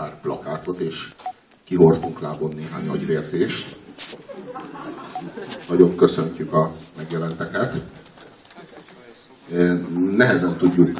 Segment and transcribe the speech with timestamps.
[0.00, 1.14] pár plakátot, és
[1.64, 3.76] kihordtunk lábon néhány agyvérzést.
[5.68, 7.82] Nagyon köszöntjük a megjelenteket.
[10.16, 10.98] Nehezen tudjuk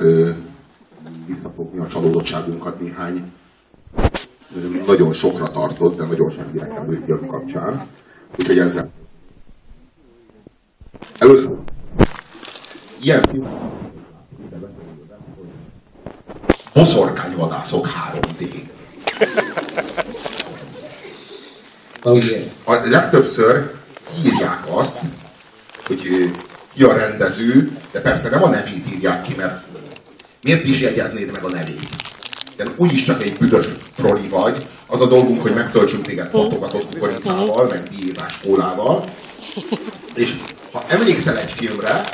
[1.27, 3.33] visszafogni a csalódottságunkat néhány
[4.87, 7.87] nagyon sokra tartott, de nagyon semmire került film kapcsán.
[8.39, 8.91] Úgyhogy ezzel.
[11.19, 11.57] Először
[13.01, 13.47] ilyen film
[16.75, 18.70] boszorkányvadászok 3D.
[22.05, 23.71] És a legtöbbször
[24.25, 24.99] írják azt,
[25.87, 26.31] hogy
[26.75, 29.63] ki a rendező, de persze nem a nevét írják ki, mert
[30.43, 31.89] miért is jegyeznéd meg a nevét?
[32.57, 37.67] De úgyis csak egy büdös troli vagy, az a dolgunk, hogy megtöltsünk téged patogatott kukoricával,
[37.69, 39.05] meg diétás kólával,
[40.15, 40.35] és
[40.73, 42.05] ha emlékszel egy filmre,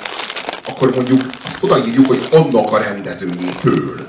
[0.68, 4.06] akkor mondjuk azt odaírjuk, hogy annak a rendezőjétől.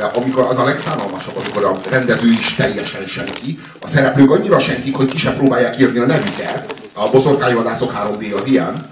[0.00, 4.96] De amikor az a legszánalmasabb, amikor a rendező is teljesen senki, a szereplők annyira senkik,
[4.96, 8.90] hogy ki sem próbálják írni a nevüket, a boszorkányvadászok 3D az ilyen,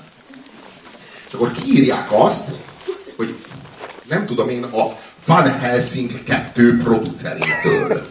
[1.28, 2.44] és akkor kiírják azt,
[3.16, 3.34] hogy
[4.08, 4.92] nem tudom én, a
[5.26, 8.06] Van Helsing 2 producerétől.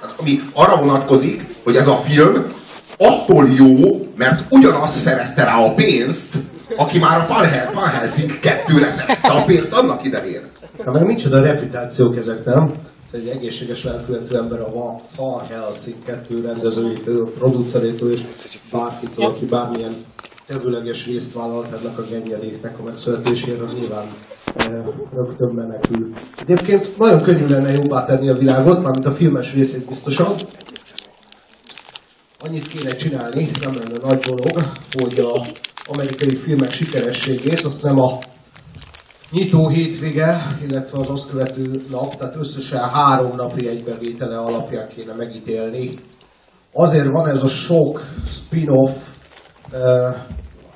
[0.00, 2.52] Hát, ami arra vonatkozik, hogy ez a film
[2.96, 6.34] attól jó, mert ugyanazt szerezte rá a pénzt,
[6.76, 7.26] aki már a
[7.74, 10.49] Van Helsing 2-re szerezte a pénzt annak idején.
[10.84, 12.74] Hát meg micsoda reputációk ezek, nem?
[13.12, 14.72] Egy egészséges lelkületű ember a
[15.16, 18.22] Van Helsing 2 rendezőjétől, producerétől és
[18.70, 19.92] bárkitől, aki bármilyen
[20.46, 24.06] tevőleges részt vállalt ennek a gennyedéknek a megszületésére, az nyilván
[24.56, 26.12] e, rögtön menekül.
[26.46, 30.26] Egyébként nagyon könnyű lenne jobbá tenni a világot, mármint a filmes részét biztosan.
[32.44, 34.60] Annyit kéne csinálni, nem lenne nagy dolog,
[34.92, 35.46] hogy a
[35.88, 38.18] amerikai filmek sikerességét azt nem a
[39.30, 45.98] nyitó hétvége, illetve az azt követő nap, tehát összesen három napi egybevétele alapján kéne megítélni.
[46.72, 48.96] Azért van ez a sok spin-off,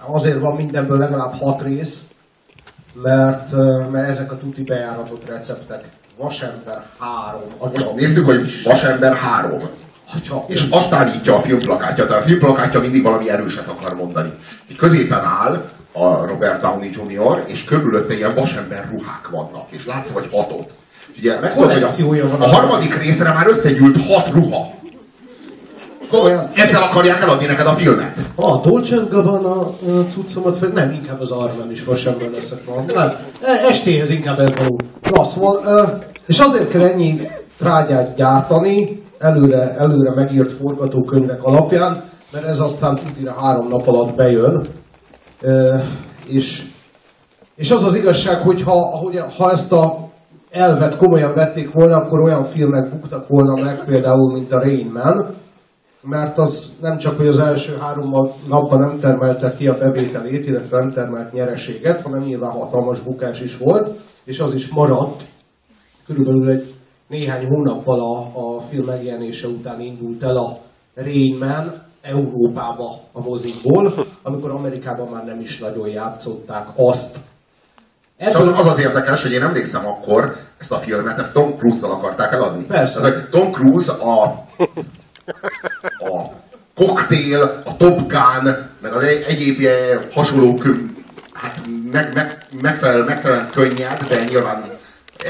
[0.07, 2.01] azért van mindenből legalább hat rész,
[3.03, 3.53] mert,
[3.91, 5.85] mert ezek a tuti bejáratott receptek.
[6.19, 7.41] Vasember 3.
[7.61, 9.61] Most néztük, hogy Vasember 3.
[10.15, 14.33] Atya, és azt állítja a filmplakátja, tehát a filmplakátja mindig valami erőset akar mondani.
[14.77, 20.29] Középen áll a Robert Downey Jr., és körülötte ilyen vasember ruhák vannak, és látsz, vagy
[20.33, 20.71] hatot.
[21.13, 24.73] És ugye megmondod, hogy a, a harmadik részre már összegyűlt hat ruha.
[26.11, 26.51] Komolyan.
[26.55, 28.19] Ezzel akarják eladni neked a filmet.
[28.35, 29.71] A Dolce Gabbana
[30.09, 32.85] cuccomat, vagy nem, inkább az Armen is vasember leszek van.
[32.95, 34.81] Nem, e, estéhez inkább ez való.
[35.03, 35.57] Klassz van.
[36.27, 37.29] És azért kell ennyi
[37.59, 44.67] trágyát gyártani, előre, előre megírt forgatókönyvek alapján, mert ez aztán tutira három nap alatt bejön,
[46.27, 46.63] és,
[47.57, 50.11] és az az igazság, hogy ha, hogy, ha ezt a
[50.51, 55.35] elvet komolyan vették volna, akkor olyan filmek buktak volna meg, például, mint a Rain Man,
[56.03, 58.11] mert az nem csak, hogy az első három
[58.49, 63.59] napban nem termelte ki a bevételét, illetve nem termelt nyereséget, hanem nyilván hatalmas bukás is
[63.59, 65.23] volt, és az is maradt.
[66.07, 66.75] Körülbelül egy
[67.09, 70.59] néhány hónappal a, a film megjelenése után indult el a
[70.95, 71.73] Rain Man,
[72.05, 77.17] Európába a mozikból, amikor Amerikában már nem is nagyon játszották azt.
[78.17, 78.55] Ebből...
[78.55, 82.65] az az érdekes, hogy én emlékszem akkor, ezt a filmet, ezt Tom Cruise-zal akarták eladni.
[82.65, 83.01] Persze.
[83.01, 84.23] Tehát, Tom Cruise a,
[85.99, 86.31] a
[86.75, 89.69] Cocktail, a Top Gun, meg az egy, egyéb
[90.13, 90.63] hasonló
[91.33, 91.61] hát
[91.93, 94.65] meg, meg, megfelel, megfelelően könnyed, de nyilván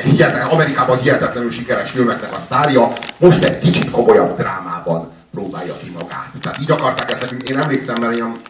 [0.02, 6.30] hihetetlen, Amerikában hihetetlenül sikeres filmeknek a sztárja, most egy kicsit komolyabb drámában próbálja ki magát.
[6.42, 7.48] Tehát így akarták ezt nekünk.
[7.48, 8.40] Én emlékszem, mert olyan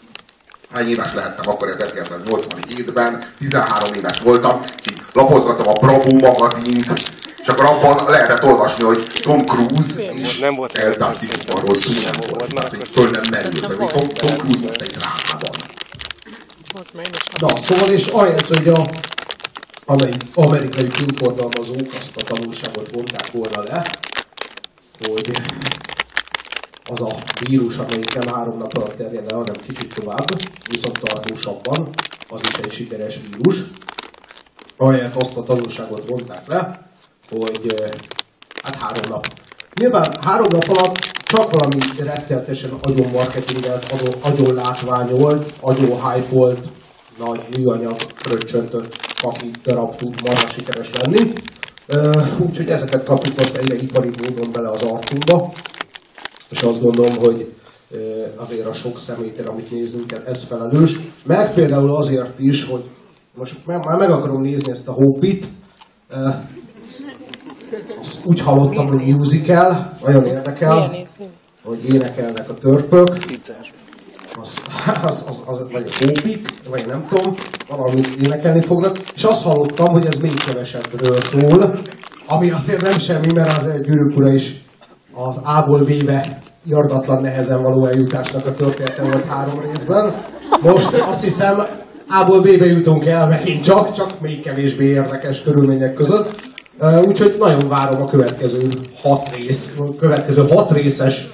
[0.71, 6.93] hány éves lehettem akkor 1987-ben, 13 éves voltam, és így lapozgattam a Bravo magazint,
[7.43, 11.29] és akkor abban lehetett olvasni, hogy Tom Cruise és nem volt El Dustin
[11.77, 12.55] szó nem volt.
[12.55, 15.53] Tehát, föl nem merült, hogy Tom, Tom Cruise most egy drámában.
[17.39, 18.89] Na, szóval és ahelyett, hogy a
[20.35, 23.85] amerikai filmforgalmazók azt a tanulságot vonták volna le,
[25.09, 25.31] hogy
[26.91, 30.27] az a vírus, amelyik nem három nap alatt terjed el, hanem kicsit tovább,
[30.69, 31.89] viszont tartósabban,
[32.29, 33.57] az is egy sikeres vírus.
[34.77, 36.89] Ahelyett azt a tanulságot vonták le,
[37.31, 37.75] hogy
[38.63, 39.27] hát három nap.
[39.75, 46.57] Nyilván három nap alatt csak valami rettenetesen agyon marketingelt, agyon látványolt, agyon hype
[47.19, 51.33] nagy műanyag fröccsöntött paki darab tud marha sikeres lenni.
[52.39, 55.53] Úgyhogy ezeket kapjuk most egyre ipari módon bele az arcunkba
[56.55, 57.55] és azt gondolom, hogy
[58.37, 61.01] azért a sok szemétére, amit nézünk ez felelős.
[61.27, 62.85] Meg például azért is, hogy
[63.35, 65.47] most már meg akarom nézni ezt a hobbit,
[68.01, 70.97] Azt úgy hallottam, hogy musical, nagyon érdekel,
[71.65, 73.09] hogy énekelnek a törpök.
[74.41, 74.63] Az,
[75.03, 77.35] az, az, az, vagy a hópik, vagy nem tudom,
[77.69, 78.99] valamit énekelni fognak.
[79.15, 81.81] És azt hallottam, hogy ez még kevesebbről szól,
[82.27, 84.65] ami azért nem semmi, mert az egy gyűrűk ura is
[85.15, 90.15] az A-ból B-be jardatlan nehezen való eljutásnak a története volt három részben.
[90.63, 91.63] Most azt hiszem
[92.09, 96.53] A-ból B-be jutunk el megint csak, csak még kevésbé érdekes körülmények között.
[97.07, 98.69] Úgyhogy nagyon várom a következő
[99.03, 101.33] hat rész, a következő hat részes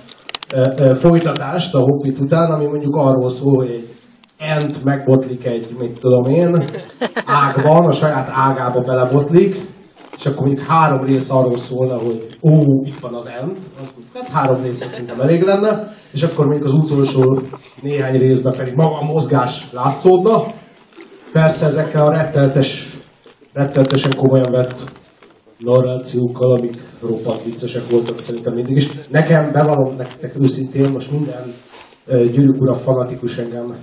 [0.95, 3.89] folytatást a Hobbit után, ami mondjuk arról szól, hogy egy
[4.39, 6.65] ent megbotlik egy, mit tudom én,
[7.25, 9.57] ágban, a saját ágába belebotlik,
[10.21, 14.29] és akkor mondjuk három rész arról szólna, hogy ó, itt van az end, az hát
[14.29, 17.41] három rész szerintem elég lenne, és akkor mondjuk az utolsó
[17.83, 20.43] néhány részben pedig maga a mozgás látszódna.
[21.33, 22.97] Persze ezekkel a retteltes,
[23.53, 24.85] retteltesen komolyan vett
[25.59, 28.89] narrációkkal, amik roppant viccesek voltak szerintem mindig is.
[29.09, 31.55] Nekem, bevallom nektek őszintén, most minden
[32.07, 33.77] gyűrűk ura fanatikus engem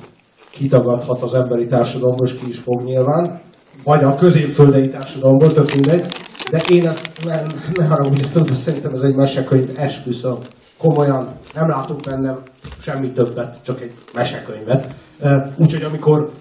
[0.52, 3.42] kitagadhat az emberi társadalomból, és ki is fog nyilván,
[3.84, 6.06] vagy a középföldei társadalomból, tök mindegy,
[6.52, 7.42] de én ezt ne,
[7.74, 10.38] ne haragudjatok, de szerintem ez egy mesekönyv, esküszöm.
[10.78, 12.38] Komolyan, nem látok bennem
[12.82, 14.96] semmi többet, csak egy mesekönyvet.
[15.58, 16.32] Úgyhogy amikor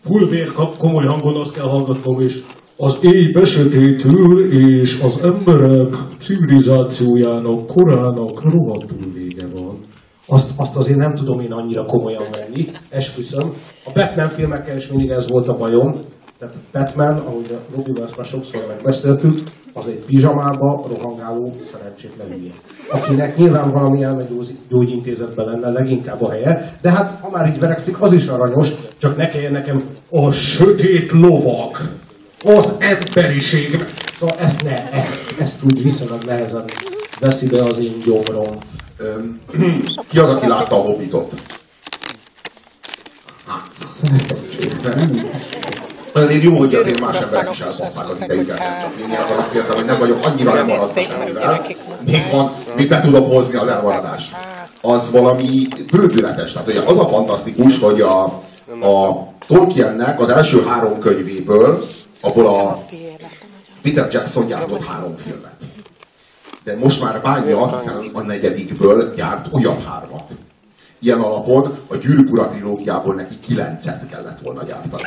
[0.00, 2.42] fullvér komoly hangon azt kell hallgatnom, és
[2.76, 9.84] az éj besötétül és az emberek civilizációjának, korának rohadtul vége van.
[10.26, 13.52] Azt, azt azért nem tudom én annyira komolyan venni, esküszöm.
[13.84, 16.00] A Batman filmekkel is mindig ez volt a bajom,
[16.38, 19.42] tehát Batman, ahogy a Robival ezt már sokszor megbeszéltük,
[19.72, 22.52] az egy pizsamába rohangáló szerencsétlen hülye.
[22.90, 28.12] Akinek nyilván valami elmegyógyintézetben lenne leginkább a helye, de hát ha már így verekszik, az
[28.12, 31.88] is aranyos, csak ne kelljen nekem a sötét lovak,
[32.44, 33.84] az emberiség.
[34.14, 36.64] Szóval ezt ne, ezt, ezt úgy viszonylag nehezen
[37.20, 38.58] veszi be az én gyomrom.
[40.08, 41.34] Ki az, aki látta a Hobbitot?
[43.46, 45.26] Hát, szerencsében.
[46.16, 49.10] Azért jó, hogy azért más emberek is elbaszták az idejüket, nem csak én.
[49.10, 51.66] Én azt kértem, hogy nem vagyok annyira lemaradva semmivel.
[52.06, 54.36] Még van, még be tudom hozni az elmaradást.
[54.80, 56.52] Az valami bődületes.
[56.52, 58.24] Tehát ugye az a fantasztikus, hogy a,
[58.80, 61.86] a Tolkiennek az első három könyvéből,
[62.20, 62.84] abból a
[63.82, 65.54] Peter Jackson gyártott három filmet.
[66.64, 70.30] De most már bánja, hiszen a negyedikből gyárt újabb hármat.
[70.98, 75.02] Ilyen alapon a Gyűrűk Ura trilógiából neki kilencet kellett volna gyártani.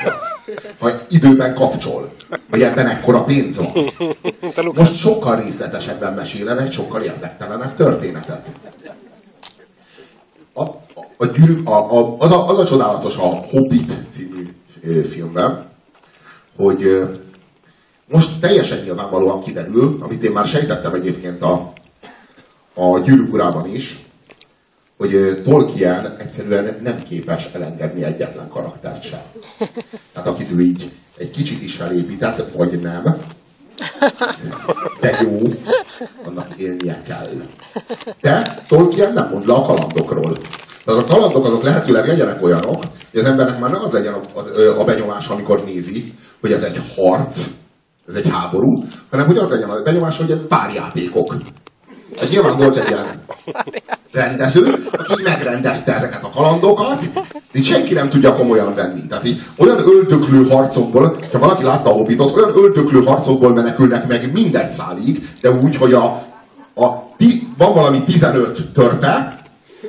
[0.80, 2.14] Ha időben kapcsol,
[2.50, 3.94] hogy ebben ekkora pénz van.
[4.76, 8.46] Most sokkal részletesebben mesélene egy sokkal érdektelenebb történetet.
[10.54, 10.78] A, a,
[11.18, 14.56] a gyűrűk, a, a, az, a, az a csodálatos a Hobbit című
[15.10, 15.66] filmben,
[16.56, 17.08] hogy
[18.06, 21.74] most teljesen nyilvánvalóan kiderül, amit én már sejtettem egyébként a,
[22.74, 24.00] a gyűrűk urában is,
[25.00, 29.22] hogy Tolkien egyszerűen nem képes elengedni egyetlen karaktert sem.
[30.14, 33.04] Tehát akit ő így egy kicsit is felépített, vagy nem,
[35.00, 35.42] de jó,
[36.26, 37.28] annak élnie kell.
[38.22, 40.38] De Tolkien nem mond le a kalandokról.
[40.86, 44.52] Tehát a kalandok azok lehetőleg legyenek olyanok, hogy az embernek már nem az legyen az,
[44.78, 47.48] a benyomás, amikor nézi, hogy ez egy harc,
[48.08, 51.36] ez egy háború, hanem hogy az legyen a benyomás, hogy ez párjátékok.
[52.18, 53.08] Hát nyilván volt egy ilyen
[54.12, 57.04] rendező, aki megrendezte ezeket a kalandokat,
[57.52, 59.08] de senki nem tudja komolyan venni.
[59.08, 64.32] Tehát így olyan öldöklő harcokból, ha valaki látta a Hobbitot, olyan öldöklő harcokból menekülnek meg
[64.32, 66.06] mindegy szálig, de úgy, hogy a,
[66.76, 69.44] a ti, van valami 15 törpe,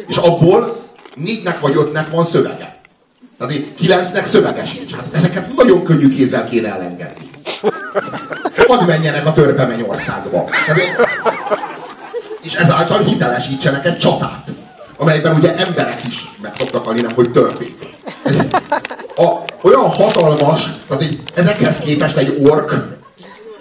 [0.07, 0.77] és abból
[1.15, 2.79] négynek vagy ötnek van szövege.
[3.39, 4.95] Tehát így kilencnek szövege sincs.
[4.95, 7.29] Hát ezeket nagyon könnyű kézzel kéne elengedni.
[8.67, 10.45] Hadd menjenek a törpe mennyországba.
[10.67, 11.09] Tehát,
[12.50, 14.50] és ezáltal hitelesítsenek egy csatát,
[14.97, 17.75] amelyben ugye emberek is meg szoktak halni, nem hogy törpék.
[19.16, 19.28] A,
[19.62, 22.75] olyan hatalmas, tehát egy, ezekhez képest egy ork,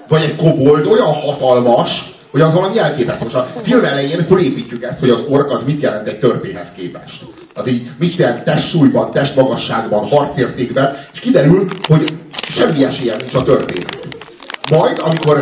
[0.07, 3.23] vagy egy kobold olyan hatalmas, hogy az valami elképesztő.
[3.23, 7.21] Most a film elején fölépítjük ezt, hogy az ork az mit jelent egy törpéhez képest.
[7.53, 12.13] Tehát így mit jelent testsúlyban, testmagasságban, harcértékben, és kiderül, hogy
[12.49, 13.97] semmi esélye nincs a törpének.
[14.71, 15.41] Majd, amikor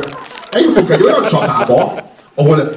[0.51, 1.94] eljutunk egy olyan csatába,
[2.36, 2.74] ahol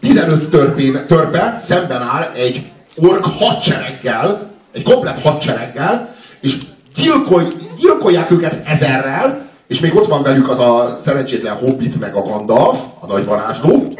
[0.00, 6.56] 15 törpén, törpe szemben áll egy ork hadsereggel, egy komplet hadsereggel, és
[6.96, 7.42] gyilkol,
[7.80, 12.78] gyilkolják őket ezerrel, és még ott van velük az a szerencsétlen hobbit, meg a Gandalf,
[13.00, 13.94] a nagy varázsló,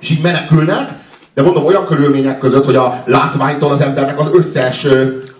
[0.00, 0.90] és így menekülnek,
[1.34, 4.86] de mondom olyan körülmények között, hogy a látványtól az embernek az összes,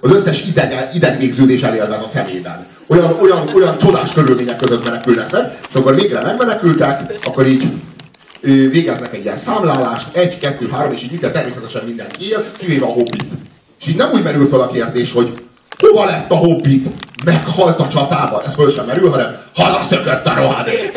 [0.01, 2.67] az összes ideg, idegvégződés elélvez a szemében.
[2.87, 7.73] olyan, olyan, olyan csodás körülmények között menekülnek meg, és akkor végre megmenekültek, akkor így
[8.41, 12.93] végeznek egy ilyen számlálást, egy, kettő, három, és így minden természetesen mindenki él, kivéve a
[12.93, 13.27] hobbit.
[13.81, 15.47] És így nem úgy merül fel a kérdés, hogy
[15.79, 16.89] hova lett a hobbit?
[17.25, 18.43] Meghalt a csatában?
[18.45, 20.93] Ez föl sem merül, hanem hazaszökött a rohadék.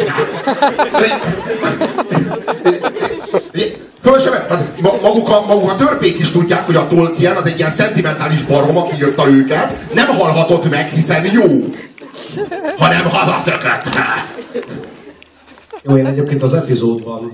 [4.02, 4.34] Föl sem,
[5.02, 8.78] maguk a, maguk a törpék is tudják, hogy a Tolkien az egy ilyen szentimentális barom,
[8.78, 11.74] aki írta őket, nem halhatott meg, hiszen jó,
[12.78, 13.90] hanem hazaszökött.
[15.90, 17.32] Jó, én egyébként az epizódban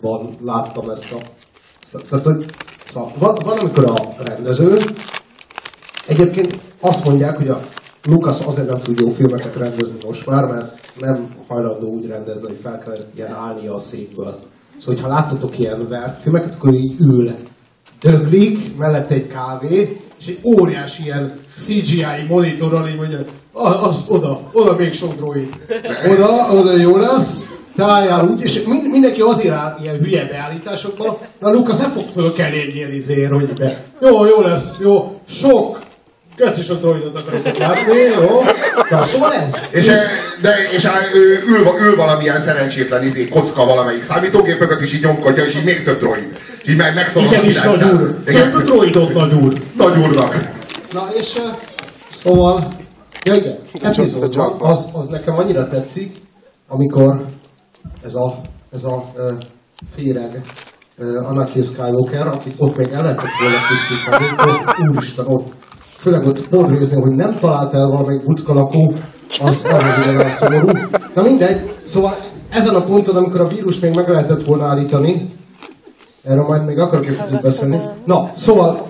[0.00, 1.16] van, láttam ezt a...
[1.82, 2.44] Ezt a tehát, hogy,
[2.86, 4.78] szóval van, van, amikor a rendező
[6.06, 7.60] egyébként azt mondják, hogy a
[8.02, 12.58] Lucas azért nem tud jó filmeket rendezni most már, mert nem hajlandó úgy rendezni, hogy
[12.62, 14.38] fel kell ilyen állnia a székből.
[14.78, 15.88] Szóval, ha láttatok ilyen
[16.22, 17.30] filmeket, akkor így ül,
[18.00, 23.18] döglik, mellette egy kávé, és egy óriási ilyen CGI monitoron így mondja,
[23.52, 25.54] azt oda, oda még sok droid.
[26.12, 31.80] Oda, oda jó lesz, tájál úgy, és mindenki azért áll ilyen hülye beállításokban, na Lukasz
[31.80, 33.84] nem fog fölkelni egy ilyen izér, hogy be.
[34.00, 35.78] Jó, jó lesz, jó, sok
[36.40, 38.42] Keci sok droidot akarok látni, jó?
[38.90, 39.54] Na, szóval ez.
[39.70, 39.92] És, és,
[40.42, 40.88] de, és
[41.46, 45.84] ül, ül valamilyen szerencsétlen izé, kocka valamelyik számítógép mögött, és így nyomkodja, és így még
[45.84, 46.36] több droid.
[46.62, 48.18] És így meg, megszólal Igen is, nagy úr.
[48.24, 49.52] Több droidot, nagy úr.
[49.76, 50.50] Nagy úrnak.
[50.92, 51.42] Na, és uh,
[52.10, 52.72] szóval,
[53.24, 56.16] ja igen, epizódban az, az nekem annyira tetszik,
[56.68, 57.24] amikor
[58.02, 58.40] ez a,
[58.72, 59.32] ez a uh,
[59.94, 60.42] féreg
[60.98, 65.52] uh, Anakin Skywalker, akit ott még el lehetett volna pusztítani, ott úristen, ott
[65.96, 68.92] főleg ott podrézni, hogy nem talált el valamelyik buckalakó,
[69.40, 70.78] az, az az igazán szomorú.
[71.14, 72.16] Na mindegy, szóval
[72.50, 75.28] ezen a ponton, amikor a vírus még meg lehetett volna állítani,
[76.22, 77.80] erről majd még akarok egy picit beszélni.
[78.04, 78.88] Na, szóval,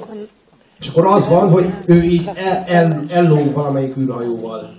[0.80, 4.78] és akkor az van, hogy ő így el, el, ellóg valamelyik űrhajóval.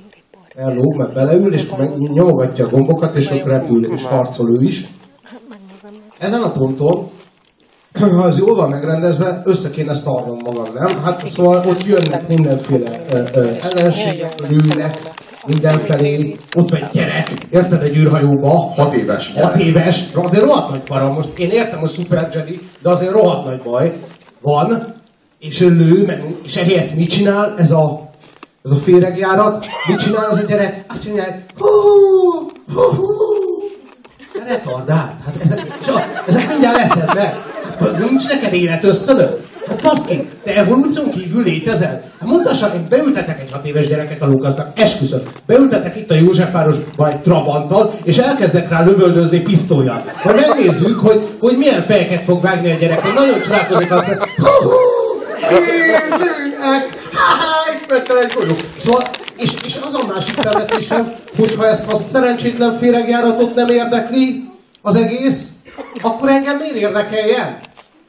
[0.56, 4.88] Ellóg, mert beleül, és meg nyomogatja a gombokat, és ott repül, és harcol ő is.
[6.18, 7.10] Ezen a ponton
[8.00, 11.04] ha ez jól van megrendezve, össze kéne szarnom magam, nem?
[11.04, 14.98] Hát szóval ott jönnek mindenféle ö, ö, ellenségek, lőnek
[15.48, 18.50] mindenfelé, ott van egy gyerek, érted egy űrhajóba?
[18.76, 19.32] Hat éves.
[19.36, 21.14] Hat éves, azért rohadt nagy para.
[21.14, 23.94] Most én értem, hogy Super Jedi, de azért rohadt nagy baj
[24.42, 24.96] van,
[25.40, 28.10] és ő lő, meg, és ehelyett mit csinál ez a,
[28.64, 29.66] ez a féregjárat?
[29.88, 30.86] Mit csinál az a gyerek?
[30.88, 31.68] Azt csinálja, hú,
[32.74, 33.08] hú, hú,
[34.48, 35.14] retardált.
[35.26, 35.78] Hát ezek,
[36.28, 37.36] ezek mindjárt leszednek.
[38.00, 39.50] Nincs neked életösztönöd?
[39.68, 42.04] Hát baszki, te evolúción kívül létezel?
[42.20, 45.22] Hát mondtassak, én beültetek egy hat éves gyereket a Lukasznak, esküszöm.
[45.46, 50.04] Beültetek itt a Józsefváros vagy Trabanttal, és elkezdek rá lövöldözni pisztolyjal.
[50.24, 53.02] Majd megnézzük, hogy, hogy milyen fejeket fog vágni a gyerek.
[53.02, 54.70] Hogy nagyon csodálkozik azt, hogy hú, hú,
[57.94, 59.02] egy Szóval,
[59.38, 64.50] és, és az a másik felvetésem, hogyha ezt a szerencsétlen féregjáratot nem érdekli
[64.82, 65.50] az egész,
[66.02, 67.60] akkor engem miért érdekeljen?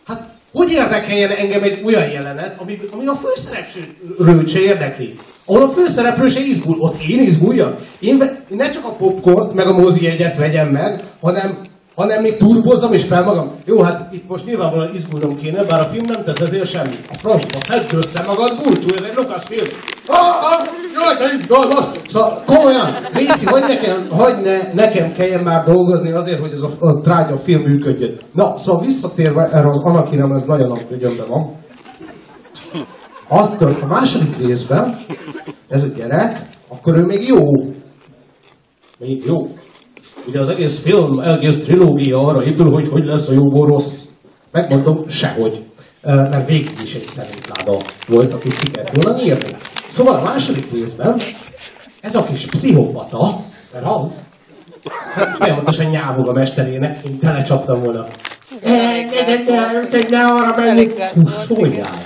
[0.06, 5.18] Hát, hogy érdekeljen engem egy olyan jelenet, ami, ami a főszereplőt se érdekli?
[5.44, 7.80] Ahol a főszereplő se izgul, ott én izguljak.
[7.98, 12.92] Én, ne csak a popcornt, meg a mozi egyet vegyem meg, hanem hanem még turbozom
[12.92, 13.50] és fel magam.
[13.64, 17.08] Jó, hát itt most nyilvánvalóan izgulnom kéne, bár a film nem tesz ezért semmit.
[17.10, 19.66] A francba, szedd össze magad, búcsú, ez egy Lucas film.
[20.06, 21.84] Ah, ah, jaj, te izgalmas!
[22.06, 26.70] Szóval komolyan, Léci, hogy nekem, hogy ne, nekem kelljen már dolgozni azért, hogy ez a,
[26.78, 28.18] a trágya film működjön.
[28.32, 31.60] Na, szóval visszatérve erre az Anakinem, ez nagyon nagy gyömbbe van.
[33.28, 34.98] Azt a második részben,
[35.68, 37.38] ez a gyerek, akkor ő még jó.
[38.98, 39.56] Még jó.
[40.26, 43.98] Ugye az egész film, egész trilógia arra épül, hogy hogy lesz a jóból rossz.
[44.50, 45.62] Megmondom, sehogy.
[46.02, 47.76] Mert végig is egy szemétláda
[48.08, 49.56] volt, akit ki kellett volna nyírni.
[49.88, 51.20] Szóval a második részben
[52.00, 53.36] ez a kis pszichopata,
[53.72, 54.24] mert az,
[55.14, 58.04] hát folyamatosan nyávog a mesterének, én telecsaptam volna.
[60.08, 60.94] Ne arra menjünk!
[61.14, 62.02] Kussoljál!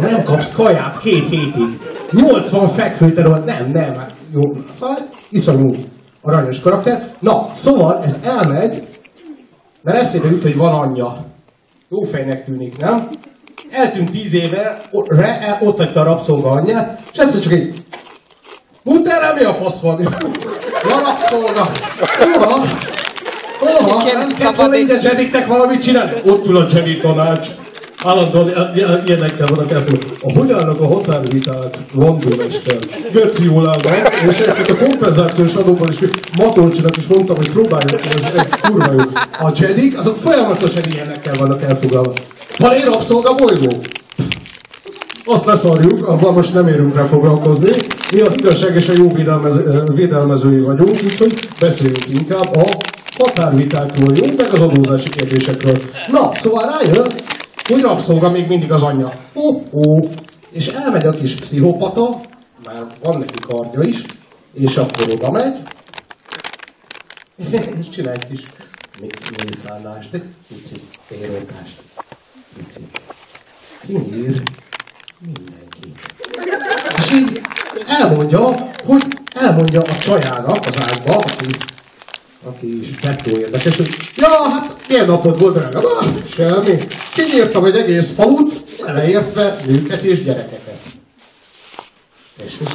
[0.00, 1.80] Nem kapsz kaját két hétig.
[2.10, 4.42] 80 fekvőterület, nem, nem, hát jó.
[4.72, 4.96] Szóval
[5.30, 5.74] iszonyú
[6.22, 7.14] aranyos karakter.
[7.18, 8.86] Na, szóval ez elmegy,
[9.82, 11.24] mert eszébe jut, hogy van anyja.
[11.88, 13.08] Jó fejnek tűnik, nem?
[13.70, 17.84] Eltűnt tíz éve, re, ott hagyta a rabszolga anyját, és egyszer csak egy
[18.82, 20.00] Muterre mi a fasz van?
[20.88, 21.70] Ja, rabszolga!
[22.36, 22.66] Oha!
[23.60, 24.02] Oha!
[24.38, 26.12] Nem volna ide Jediknek valamit csinálni?
[26.26, 27.48] Ott ül a Jedi tanács.
[28.04, 28.50] Állandóan
[29.04, 30.14] ilyenekkel vannak elfoglalva.
[30.22, 32.74] A hogy állnak a határviták London este?
[33.12, 35.98] Göci állnak, és egyébként a kompenzációs adóban is
[36.38, 39.02] Matolcsinak is mondtam, hogy próbáljuk, ez, ez kurva jó.
[39.46, 42.12] A Jedik, azok folyamatosan ilyenekkel vannak elfoglalva.
[42.58, 43.80] Van egy rabszolga bolygó?
[45.24, 47.70] azt leszarjuk, abban most nem érünk rá foglalkozni.
[48.12, 49.54] Mi az igazság és a jó védelmez,
[49.94, 52.64] védelmezői vagyunk, úgyhogy beszéljünk inkább a
[53.18, 54.26] határvitákról, jó?
[54.36, 55.74] Meg az adózási kérdésekről.
[56.10, 57.12] Na, szóval rájön,
[57.70, 59.12] hogy rabszolga még mindig az anyja.
[59.32, 60.10] Oh, oh.
[60.50, 62.20] És elmegy a kis pszichopata,
[62.64, 64.04] már van neki kardja is,
[64.52, 65.54] és akkor oda megy,
[67.80, 68.46] és csinál egy kis
[69.44, 71.80] mészállást, egy pici férontást.
[72.56, 72.80] Pici.
[73.86, 74.42] Kinyír
[75.20, 75.92] mindenki.
[76.98, 77.40] És így
[77.86, 78.40] elmondja,
[78.86, 79.02] hogy
[79.34, 81.46] elmondja a csajának az ágba, aki,
[82.44, 85.78] aki is dettó érdekes, hogy ja, hát milyen napod volt, drága?
[85.78, 86.78] Ah, semmi.
[87.14, 88.54] Kinyírtam egy egész falut,
[88.84, 90.78] beleértve nőket és gyerekeket.
[92.38, 92.68] Tessék.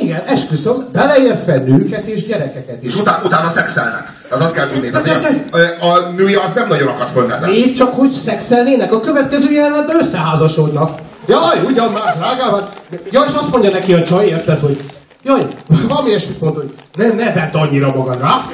[0.00, 2.94] Igen, esküszöm, beleértve nőket és gyerekeket is.
[2.94, 4.24] És után, utána szexelnek.
[4.30, 4.90] Az azt kell tudni.
[4.90, 7.50] Tehát, a, a, női az nem nagyon akad föl ezen.
[7.50, 10.98] Még csak, hogy szexelnének, a következő jelenetben összeházasodnak.
[11.26, 12.82] Jaj, ugyan már, drágám, hát...
[13.10, 14.80] Jaj, és azt mondja neki a csaj, érted, hogy
[15.26, 15.46] Jaj,
[15.88, 18.48] valami ilyesmit mondta, hogy ne, ne vedd annyira magadra.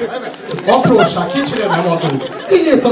[0.67, 2.23] Apróság, kicsire nem adunk.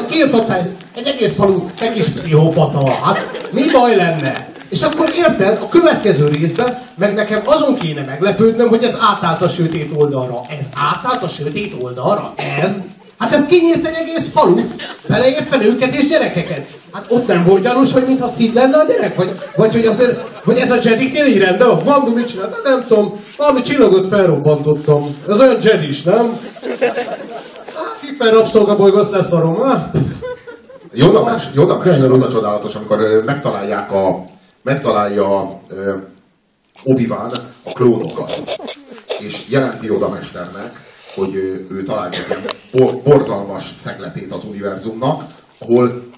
[0.09, 2.89] Kiírtotta egy, egy egész falu, egy kis pszichopata.
[3.03, 4.47] Hát mi baj lenne?
[4.69, 9.49] És akkor érted, a következő részben meg nekem azon kéne meglepődnöm, hogy ez átállt a
[9.49, 10.41] sötét oldalra.
[10.59, 12.33] Ez átállt a sötét oldalra?
[12.61, 12.75] Ez?
[13.21, 14.61] Hát ez kinyírt egy egész falu,
[15.07, 16.67] beleértve nőket és gyerekeket.
[16.91, 19.15] Hát ott nem volt gyanús, hogy mintha szid lenne a gyerek?
[19.15, 21.83] Vagy, vagy hogy azért, hogy ez a Jediknél így rendben van?
[21.83, 22.49] Vandu mit csinál?
[22.49, 25.15] Hát nem tudom, valami csillagot felrobbantottam.
[25.29, 26.39] Ez olyan Jedis, nem?
[27.75, 29.57] Hát, Hiper rabszolgabolygó, azt leszarom.
[30.93, 34.25] Joda, mes, Joda mester oda csodálatos, amikor megtalálják a,
[34.61, 35.59] megtalálja
[36.83, 37.07] obi
[37.63, 38.57] a klónokat,
[39.19, 41.35] és jelenti Joda mesternek, hogy
[41.69, 42.25] ő talált egy
[42.73, 45.23] ilyen borzalmas szegletét az univerzumnak,
[45.57, 46.09] ahol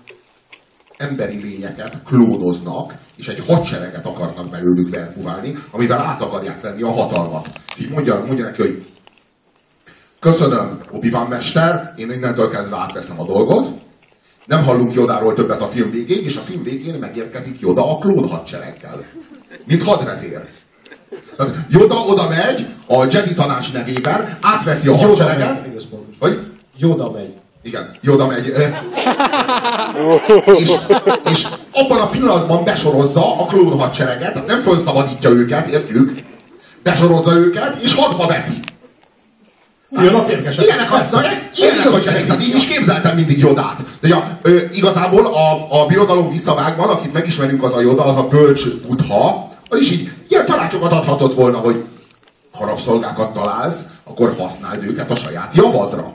[0.98, 7.50] emberi lényeket klónoznak, és egy hadsereget akarnak belőlük verkuválni, amivel át akarják venni a hatalmat.
[7.80, 8.86] így mondja, mondja neki, hogy
[10.20, 13.82] köszönöm, obi mester, én innentől kezdve átveszem a dolgot,
[14.46, 18.28] nem hallunk Jodáról többet a film végéig, és a film végén megérkezik Joda a klón
[18.28, 19.06] hadsereggel.
[19.66, 20.50] Mint hadvezér.
[21.70, 25.66] Joda oda megy a Jedi tanács nevében, átveszi a hadsereget.
[26.20, 26.40] Vagy?
[26.78, 27.34] Joda megy.
[27.64, 28.54] Igen, Joda megy.
[30.58, 30.72] és,
[31.32, 36.22] és abban a pillanatban besorozza a klón hadsereget, nem felszabadítja őket, értjük?
[36.84, 38.60] Besorozza őket, és hadba veti.
[40.02, 40.66] Jön a férgesek.
[40.66, 41.02] Ilyenek a,
[41.56, 43.82] ilyenek a cserék, tehát így is képzeltem mindig Jodát.
[44.02, 48.68] De ö, igazából a, a birodalom visszavágban, akit megismerünk az a Joda, az a bölcs
[48.88, 51.84] butha, az így ilyen tanácsokat adhatott volna, hogy
[52.52, 56.14] ha rabszolgákat találsz, akkor használd őket a saját javadra.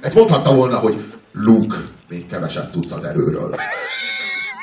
[0.00, 1.76] Ezt mondhatta volna, hogy Luke,
[2.08, 3.56] még keveset tudsz az erőről.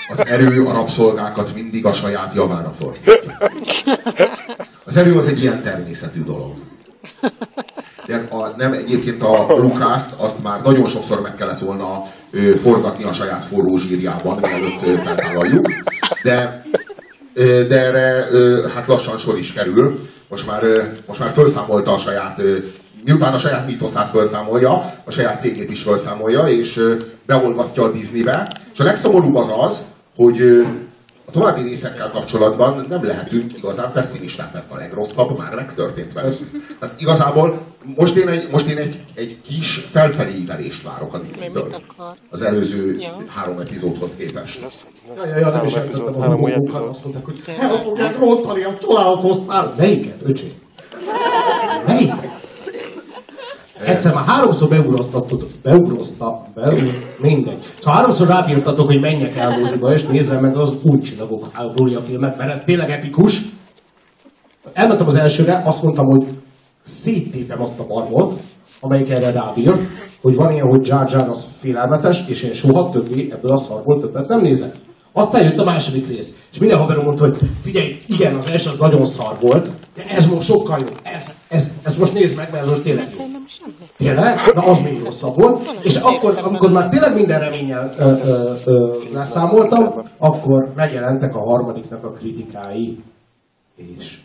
[0.10, 3.38] Az erő a rabszolgákat mindig a saját javára fordítja.
[4.86, 6.56] Az erő az egy ilyen természetű dolog.
[8.06, 13.04] De a, nem egyébként a Lukászt, azt már nagyon sokszor meg kellett volna ö, forgatni
[13.04, 15.68] a saját forró zsírjában, mielőtt feltállaljuk.
[16.24, 16.89] De, ö,
[17.68, 18.28] de erre
[18.74, 20.08] hát lassan sor is kerül.
[20.28, 20.64] Most már,
[21.08, 22.42] most már felszámolta a saját
[23.04, 24.72] miután a saját mítoszát felszámolja,
[25.04, 26.82] a saját cégét is felszámolja, és
[27.26, 28.52] beolvasztja a Disneybe.
[28.74, 29.82] És a legszomorúbb az az,
[30.16, 30.66] hogy
[31.30, 36.36] a további részekkel kapcsolatban nem lehetünk igazán pessimisták, mert a legrosszabb már megtörtént velük.
[36.80, 37.60] Tehát igazából
[37.96, 41.82] most én egy, most én egy, egy kis felfelé ívelést várok a Disney-től.
[42.30, 43.24] Az előző ja.
[43.28, 44.60] három epizódhoz képest.
[45.16, 46.88] Ja, ja, ja, nem is epizód, három új epizód.
[46.90, 49.38] Azt mondták, hogy el fogják rontani a csodálatos
[49.78, 50.54] Melyiket, öcsém?
[51.88, 52.39] Melyiket?
[53.86, 57.64] Egyszer már háromszor beugroztatok, beugrozta, beur, mindegy.
[57.80, 62.38] Szóval háromszor rábírtatok, hogy menjek el moziba, és nézzem meg az új csillagok háborúja filmet,
[62.38, 63.42] mert ez tényleg epikus.
[64.74, 66.26] Elmentem az elsőre, azt mondtam, hogy
[66.84, 68.40] széttépem azt a barmot,
[68.80, 69.82] amelyik erre rábírt,
[70.22, 74.00] hogy van ilyen, hogy Jar Jar az félelmetes, és én soha többé ebből a szarból
[74.00, 74.76] többet nem nézek.
[75.20, 78.78] Aztán jött a második rész, és minden haverom mondta, hogy figyelj, igen, az első az
[78.78, 81.00] nagyon szar volt, de ez most sokkal jobb.
[81.04, 83.26] Ez, ez, ez most nézd meg, mert ez most tényleg jó.
[83.98, 84.40] Tényleg?
[84.54, 85.80] Na az még rosszabb volt.
[85.82, 92.04] És akkor, amikor már tényleg minden reménnyel ö, ö, ö, leszámoltam, akkor megjelentek a harmadiknak
[92.04, 93.04] a kritikái.
[93.76, 94.18] És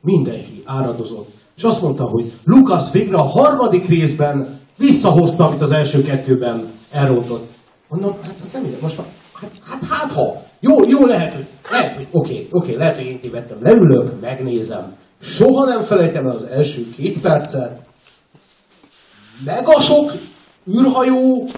[0.00, 1.30] mindenki áradozott.
[1.56, 7.50] És azt mondta, hogy Lukasz végre a harmadik részben visszahozta, amit az első kettőben elrontott.
[7.88, 9.06] Mondom, hát az nem most már
[9.42, 10.42] Hát, hát, hát ha.
[10.60, 13.56] Jó, jó, lehet, hogy, lehet, hogy oké, oké, okay, lehet, hogy én tévedtem.
[13.60, 14.94] Leülök, megnézem.
[15.22, 17.80] Soha nem felejtem el az első két percet.
[19.44, 20.12] Meg a sok
[20.70, 21.48] űrhajó,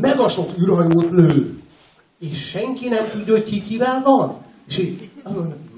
[0.00, 1.62] meg a sok űrhajót lő.
[2.20, 4.36] és senki nem tudja, hogy ki kivel van.
[4.68, 5.10] És így,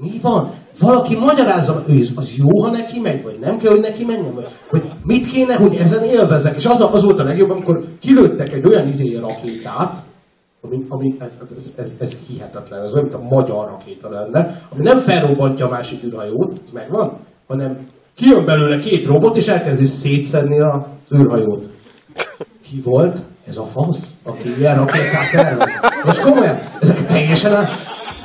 [0.01, 0.51] mi van?
[0.79, 4.49] Valaki magyarázza, hogy az jó, ha neki megy, vagy nem kell, hogy neki menjen, vagy,
[4.71, 6.57] vagy mit kéne, hogy ezen élvezek.
[6.57, 10.03] És az, az volt a legjobb, amikor kilőttek egy olyan izé rakétát,
[10.63, 14.83] ami, ami ez, ez, ez, ez hihetetlen, ez olyan, mint a magyar rakéta lenne, ami
[14.83, 20.81] nem felrobbantja a másik űrhajót, megvan, hanem kijön belőle két robot, és elkezdi szétszedni az
[21.15, 21.69] űrhajót.
[22.63, 23.19] Ki volt?
[23.47, 25.69] Ez a fasz, aki ilyen rakétát tervez.
[26.05, 27.63] Most komolyan, ezek teljesen a...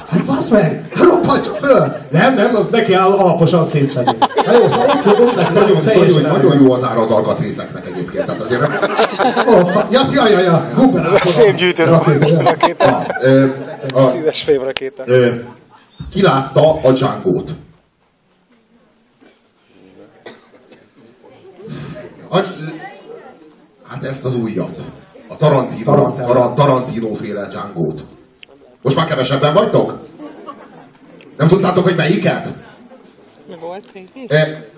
[0.08, 1.96] Hát basz meg, roppantsa föl!
[2.12, 4.16] Nem, nem, az neki áll alaposan szétszedni.
[4.46, 8.30] Na jó, szóval ott volt, ott nagyon, nagyon, nagyon jó az ára az alkatrészeknek egyébként.
[8.60, 8.72] Nem...
[9.48, 9.88] Oh, fa...
[9.92, 11.20] ja, ja, ja, ja, guberátor.
[11.20, 13.08] Fémgyűjtő rakéta.
[14.10, 15.04] Színes fémrakéta.
[16.12, 17.52] Ki látta a Django-t?
[23.88, 24.82] Hát ezt az újat.
[25.28, 28.02] A Tarantino, Tarantino, Tarantino féle Django-t.
[28.82, 30.00] Most már kevesebben vagytok?
[31.38, 32.54] Nem tudtátok, hogy melyiket?
[33.60, 33.92] Volt
[34.28, 34.70] e,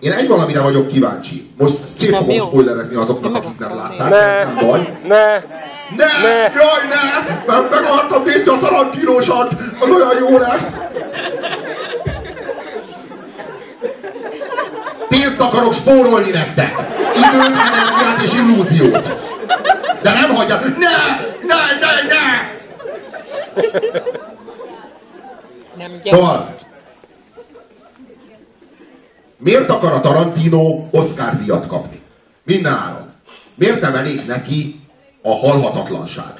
[0.00, 1.50] én egy valamire vagyok kíváncsi.
[1.58, 4.08] Most szét fogom spoilerezni azoknak, akik nem látták.
[4.08, 4.98] Ne, nem baj.
[5.06, 5.24] Ne,
[5.96, 7.34] ne, ne, jaj, ne!
[7.46, 9.52] Mert meg akartam nézni a Tarantinosat!
[9.80, 10.76] Az olyan jó lesz!
[15.08, 16.74] Pénzt akarok spórolni nektek!
[17.16, 19.12] Időt, energiát és illúziót!
[20.02, 20.58] De nem hagyja...
[20.58, 20.96] Ne!
[21.46, 22.50] Ne, ne, ne!
[25.76, 26.54] Nem Szóval,
[29.42, 32.00] miért akar a Tarantino Oscar díjat kapni?
[32.44, 33.10] Mindenáron.
[33.54, 34.80] Miért nem elég neki
[35.22, 36.34] a halhatatlanság?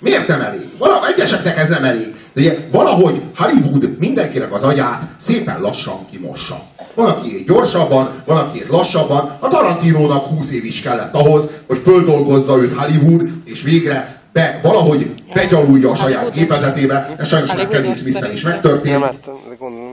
[0.00, 0.68] Miért nem elég?
[0.78, 2.14] Vala, egyeseknek ez nem elég.
[2.32, 6.60] De ugye valahogy Hollywood mindenkinek az agyát szépen lassan kimossa.
[6.94, 9.36] Van, aki gyorsabban, van, aki lassabban.
[9.40, 15.14] A Tarantinónak 20 év is kellett ahhoz, hogy földolgozza őt Hollywood, és végre be, valahogy
[15.34, 17.14] begyalulja a saját gépezetébe.
[17.18, 19.30] Ez sajnos a Kevin smith is megtörtént.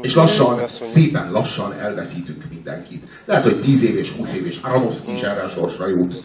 [0.05, 3.03] És lassan, szépen lassan elveszítünk mindenkit.
[3.25, 6.23] Lehet, hogy 10 év és 20 év és Aronofsky is erre a sorsra jut.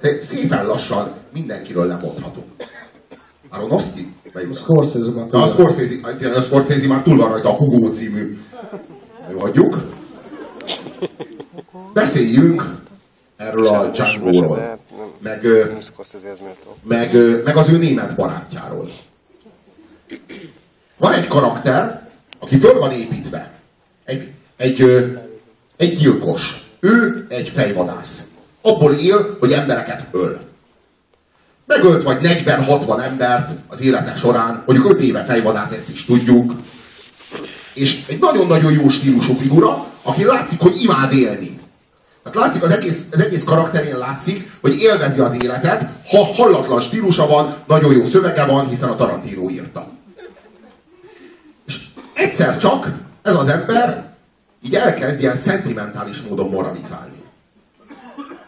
[0.00, 2.46] De szépen lassan mindenkiről lemondhatunk.
[3.48, 4.14] Aronofsky?
[4.54, 5.26] Scorsese már.
[5.30, 5.94] A Scorsese,
[6.34, 8.38] a Scorsese már túl van rajta a Hugo című.
[9.38, 9.76] Hagyjuk.
[11.92, 12.64] Beszéljünk
[13.36, 14.78] erről a Django-ról.
[15.18, 15.46] Meg,
[16.82, 18.88] meg, meg az ő német barátjáról.
[20.96, 22.09] Van egy karakter,
[22.40, 23.50] aki föl van építve.
[24.04, 24.80] Egy, egy,
[25.76, 26.68] egy gyilkos.
[26.80, 28.20] Ő egy fejvadász.
[28.62, 30.40] Abból él, hogy embereket öl.
[31.66, 36.52] Megölt vagy 40-60 embert az élete során, mondjuk 5 éve fejvadász, ezt is tudjuk.
[37.74, 41.58] És egy nagyon-nagyon jó stílusú figura, aki látszik, hogy imád élni.
[42.22, 47.26] Tehát látszik az egész, az egész karakterén látszik, hogy élvezi az életet, ha hallatlan stílusa
[47.26, 49.88] van, nagyon jó szövege van, hiszen a Tarantino írta.
[52.20, 54.14] Egyszer csak ez az ember
[54.62, 57.22] így elkezd ilyen szentimentális módon moralizálni.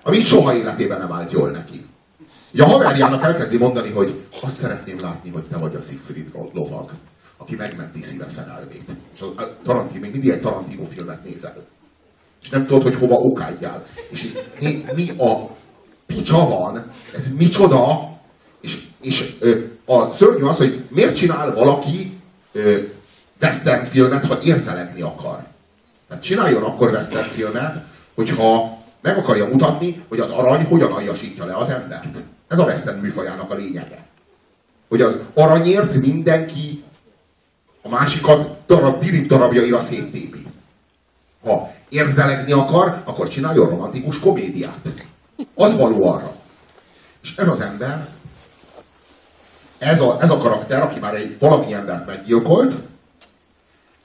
[0.03, 1.87] Ami soha életében nem állt jól neki.
[2.53, 6.91] Ugye a haverjának elkezdi mondani, hogy azt szeretném látni, hogy te vagy a Siegfried lovag,
[7.37, 8.91] aki megmenti szíve szerelmét.
[9.15, 11.67] És a Tarantino, még mindig egy Tarantino filmet nézel.
[12.43, 13.85] És nem tudod, hogy hova okádjál.
[14.11, 15.57] És mi, mi a
[16.07, 18.11] picsa van, ez micsoda,
[18.61, 22.21] és, és ö, a szörnyű az, hogy miért csinál valaki
[22.53, 22.79] ö,
[23.43, 25.45] western filmet, ha érzelekni akar.
[26.09, 31.57] Tehát csináljon akkor western filmet, hogyha meg akarja mutatni, hogy az arany hogyan aljasítja le
[31.57, 32.17] az embert.
[32.49, 34.05] Ez a western műfajának a lényege.
[34.89, 36.85] Hogy az aranyért mindenki
[37.83, 40.47] a másikat darab, dirib darabjaira széttépi.
[41.45, 44.89] Ha érzelegni akar, akkor csináljon romantikus komédiát.
[45.55, 46.35] Az való arra.
[47.23, 48.09] És ez az ember,
[49.79, 52.75] ez a, ez a karakter, aki már egy valami embert meggyilkolt,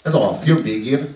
[0.01, 1.13] ez a film végén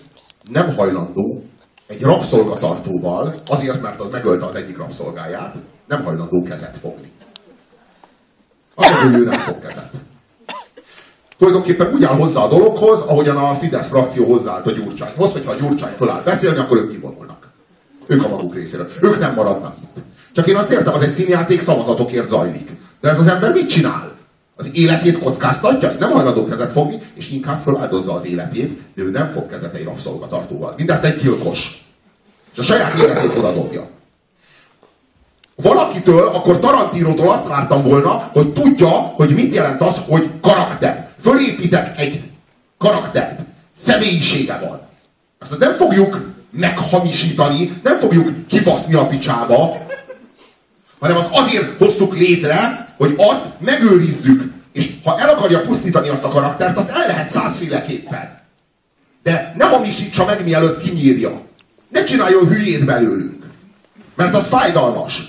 [0.50, 1.44] nem hajlandó
[1.86, 5.54] egy rabszolgatartóval, azért, mert az megölte az egyik rabszolgáját,
[5.88, 7.10] nem hajlandó kezet fogni.
[8.74, 9.90] Azért, hogy ő nem fog kezet.
[11.38, 15.54] Tulajdonképpen úgy áll hozzá a dologhoz, ahogyan a Fidesz frakció hozzáállt a Gyurcsányhoz, hogyha a
[15.54, 17.50] Gyurcsány föláll beszélni, akkor ők kivonulnak.
[18.06, 18.88] Ők a maguk részéről.
[19.00, 20.02] Ők nem maradnak itt.
[20.32, 22.70] Csak én azt értem, az egy színjáték szavazatokért zajlik.
[23.00, 24.11] De ez az ember mit csinál?
[24.56, 25.96] Az életét kockáztatja?
[25.98, 29.84] Nem hajlandó kezet fogni, és inkább feláldozza az életét, de ő nem fog kezet egy
[29.84, 30.74] rabszolgatartóval.
[30.76, 31.86] Mindezt egy gyilkos.
[32.52, 33.88] És a saját életét oda dobja
[35.62, 41.08] valakitől, akkor Tarantinótól azt vártam volna, hogy tudja, hogy mit jelent az, hogy karakter.
[41.22, 42.20] Fölépítek egy
[42.78, 43.40] karaktert.
[43.78, 44.80] Személyisége van.
[45.38, 49.86] Azt nem fogjuk meghamisítani, nem fogjuk kibaszni a picsába,
[51.02, 54.52] hanem az azért hoztuk létre, hogy azt megőrizzük.
[54.72, 58.40] És ha el akarja pusztítani azt a karaktert, azt el lehet százféleképpen.
[59.22, 61.40] De ne hamisítsa meg, mielőtt kinyírja.
[61.88, 63.44] Ne csináljon hülyét belőlünk.
[64.16, 65.22] Mert az fájdalmas.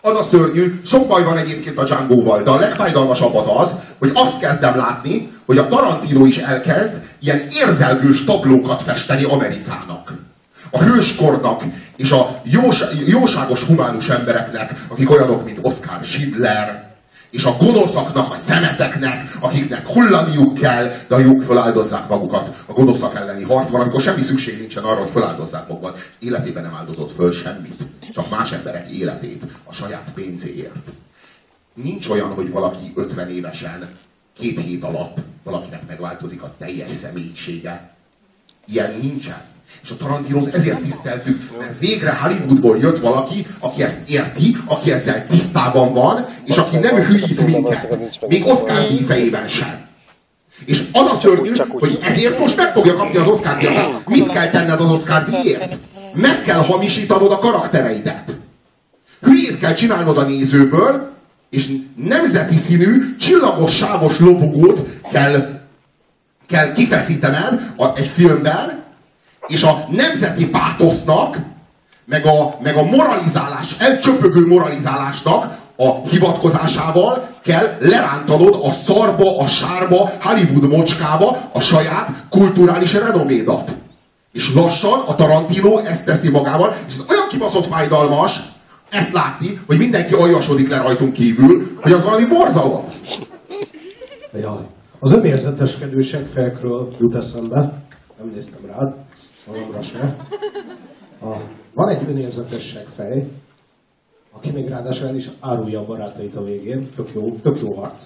[0.00, 4.10] Az a szörnyű, sok baj van egyébként a Django-val, de a legfájdalmasabb az az, hogy
[4.14, 10.03] azt kezdem látni, hogy a Tarantino is elkezd ilyen érzelgős tablókat festeni Amerikának.
[10.74, 11.62] A hőskornak
[11.96, 16.92] és a jós, jóságos humánus embereknek, akik olyanok, mint Oscar Schindler,
[17.30, 23.14] és a gonoszaknak, a szemeteknek, akiknek hullaniuk kell, de a jók feláldozzák magukat a gonoszak
[23.14, 25.98] elleni harcban, amikor semmi szükség nincsen arra, hogy feláldozzák magukat.
[26.18, 27.82] Életében nem áldozott föl semmit,
[28.12, 30.90] csak más emberek életét a saját pénzéért.
[31.74, 33.88] Nincs olyan, hogy valaki 50 évesen,
[34.38, 37.94] két hét alatt valakinek megváltozik a teljes személyisége.
[38.66, 39.53] Ilyen nincsen.
[39.82, 45.26] És a Tarantinót ezért tiszteltük, mert végre Hollywoodból jött valaki, aki ezt érti, aki ezzel
[45.26, 47.98] tisztában van, és aki nem hülyít minket.
[48.28, 49.86] Még Oscar díj fejében sem.
[50.64, 54.06] És az a szörnyű, hogy ezért most meg fogja kapni az Oscar díjat.
[54.06, 55.76] Mit kell tenned az Oscar díjért?
[56.14, 58.36] Meg kell hamisítanod a karaktereidet.
[59.20, 61.12] Hülyét kell csinálnod a nézőből,
[61.50, 65.60] és nemzeti színű, csillagos, sávos lobogót kell,
[66.46, 68.83] kell kifeszítened egy filmben,
[69.46, 71.36] és a nemzeti pátosznak,
[72.04, 80.10] meg a, meg a moralizálás, elcsöpögő moralizálásnak a hivatkozásával kell lerántanod a szarba, a sárba,
[80.20, 83.74] Hollywood mocskába a saját kulturális renomédat.
[84.32, 88.40] És lassan a Tarantino ezt teszi magával, és ez olyan kibaszott fájdalmas,
[88.90, 92.84] ezt látni, hogy mindenki aljasodik le rajtunk kívül, hogy az valami borzalom.
[94.32, 94.66] Jaj.
[94.98, 97.56] Az önérzeteskedőség felkről jut eszembe,
[98.18, 98.94] nem néztem rád,
[99.46, 100.16] magamra se.
[101.22, 101.36] A,
[101.74, 103.26] van egy önérzetesség fej,
[104.32, 106.88] aki még ráadásul el is árulja a barátait a végén.
[106.94, 108.04] Tök jó, tök jó harc.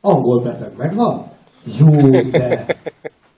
[0.00, 1.26] Angol beteg megvan?
[1.78, 2.66] Jó, de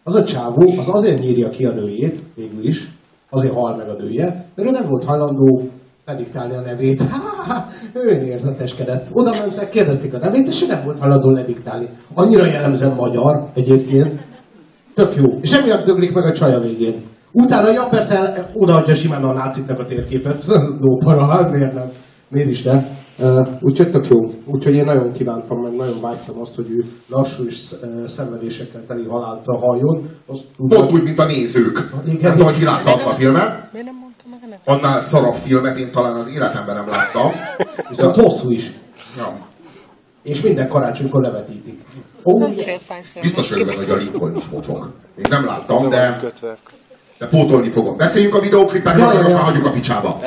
[0.03, 2.91] az a csávó az azért nyírja ki a nőjét, végül is,
[3.31, 5.71] azért hal meg a nője, mert ő nem volt hajlandó
[6.07, 7.03] lediktálni a nevét.
[7.03, 9.09] Ha, ő érzeteskedett.
[9.13, 11.89] Oda mentek, kérdezték a nevét, és ő nem volt hajlandó lediktálni.
[12.15, 14.27] Annyira jellemzően magyar egyébként.
[14.95, 15.39] Tök jó.
[15.41, 17.03] És emiatt döglik meg a csaja végén.
[17.37, 20.47] Utána, ja persze, odaadja simán a náciknek a térképet.
[20.81, 21.91] no para, hát miért nem?
[22.29, 22.83] Miért is ne?
[23.19, 24.19] Uh, úgyhogy tök jó.
[24.47, 27.75] Úgyhogy én nagyon kívántam, meg nagyon vágytam azt, hogy ő lassú és
[28.07, 30.09] szenvedésekkel teli halált halljon.
[30.69, 31.91] Pont úgy, mint a nézők.
[32.07, 33.73] Igen, nem tudom, hogy látta azt a filmet.
[33.73, 37.31] Miért nem mondta meg Annál szarabb filmet én talán az életemben nem láttam.
[37.89, 38.71] Viszont hosszú is.
[39.17, 39.37] Ja.
[40.23, 41.81] És minden karácsonykor levetítik.
[42.23, 42.51] Oh,
[43.21, 44.45] Biztos örülök, hogy a Lincoln is.
[45.17, 46.21] Még nem láttam, de...
[47.19, 47.97] De pótolni fogom.
[47.97, 50.19] Beszéljünk a videóklipekről, vagy most már hagyjuk a picsába.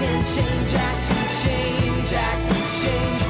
[0.00, 3.29] can change, I can change, I can change.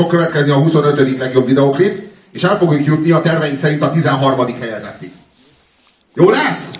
[0.00, 1.18] Fog következni a 25.
[1.18, 4.58] legjobb videoklip, és el fogunk jutni a terveink szerint a 13.
[4.60, 5.12] helyezettig.
[6.14, 6.70] Jó lesz?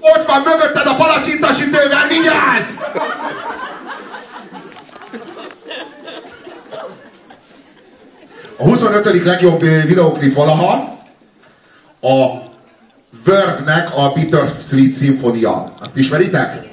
[0.00, 2.66] Ott van mögötted a palacsintasütővel, vigyázz!
[8.56, 9.24] A 25.
[9.24, 10.98] legjobb videoklip valaha
[12.00, 12.26] a
[13.24, 15.72] Verve-nek a Bitter Sweet Symphony-a.
[15.80, 16.71] Azt ismeritek?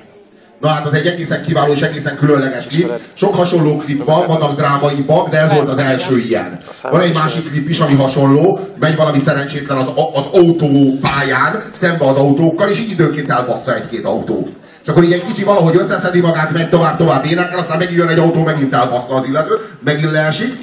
[0.60, 2.91] Na hát az egy egészen kiváló és egészen különleges klip.
[3.13, 6.58] Sok hasonló klip van, vannak drámaibbak, de ez volt az első ilyen.
[6.82, 12.15] Van egy másik klip is, ami hasonló, megy valami szerencsétlen az, az autópályán, szembe az
[12.15, 14.50] autókkal, és így időnként elbassza egy-két autó.
[14.84, 18.19] És akkor így egy kicsi valahogy összeszedi magát, megy tovább-tovább énekel, aztán megint jön egy
[18.19, 20.54] autó, megint elbassza az illető, megint leesik.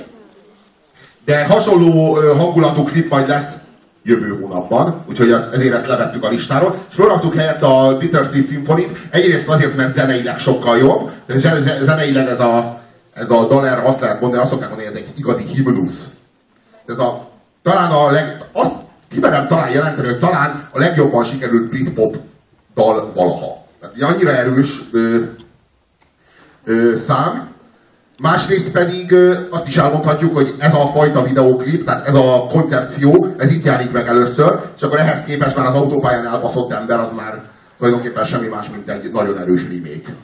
[1.24, 3.52] De hasonló hangulatú klip majd lesz
[4.06, 8.86] jövő hónapban, úgyhogy az, ezért ezt levettük a listáról, és felraktuk helyett a Bittersweet symphony
[9.10, 11.36] Egyrészt azért, mert zeneileg sokkal jobb, de
[11.80, 12.80] zeneileg ez a,
[13.14, 16.16] ez a dal erre azt lehet mondani, azt szokták mondani, ez egy igazi himnusz.
[16.86, 17.28] Ez a,
[17.62, 18.74] talán a leg, azt
[19.08, 22.16] kimerem talán jelenteni, hogy talán a legjobban sikerült Britpop
[22.74, 23.64] dal valaha.
[23.80, 25.22] Tehát annyira erős ö,
[26.64, 27.48] ö, szám,
[28.22, 29.14] Másrészt pedig
[29.50, 33.92] azt is elmondhatjuk, hogy ez a fajta videóklip, tehát ez a koncepció, ez itt járik
[33.92, 37.42] meg először, és akkor ehhez képest már az autópályán elbaszott ember az már
[37.78, 40.16] tulajdonképpen semmi más, mint egy nagyon erős remake.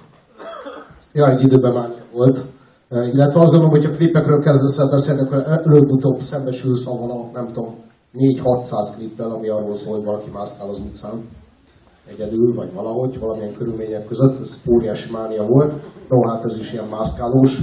[1.12, 2.44] Ja, egy időben már volt.
[2.90, 7.74] Illetve azt gondolom, hogy a klipekről kezdesz el beszélni, akkor előbb-utóbb szembesülsz a, nem tudom,
[8.14, 11.28] 4-600 klippel, ami arról szól, hogy valaki mászkál az utcán
[12.08, 14.40] egyedül, vagy valahogy, valamilyen körülmények között.
[14.40, 15.72] Ez óriási mánia volt.
[16.08, 17.58] No, hát ez is ilyen mászkálós.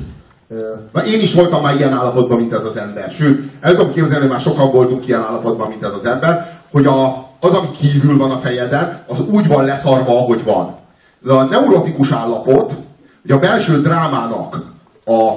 [0.93, 3.11] Na én is voltam már ilyen állapotban, mint ez az ember.
[3.11, 6.85] Sőt, el tudom képzelni, hogy már sokan voltunk ilyen állapotban, mint ez az ember, hogy
[6.85, 10.75] a, az, ami kívül van a fejeden, az úgy van leszarva, ahogy van.
[11.19, 12.73] De a neurotikus állapot,
[13.21, 14.65] hogy a belső drámának
[15.05, 15.31] a,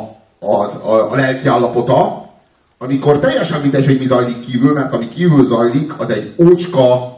[0.46, 2.30] az, a, a lelki állapota,
[2.78, 7.14] amikor teljesen mindegy, hogy mi zajlik kívül, mert ami kívül zajlik, az egy ócska,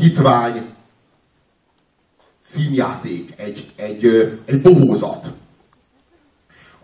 [0.00, 0.62] hitvány,
[2.44, 5.26] színjáték, egy, egy, egy bohózat.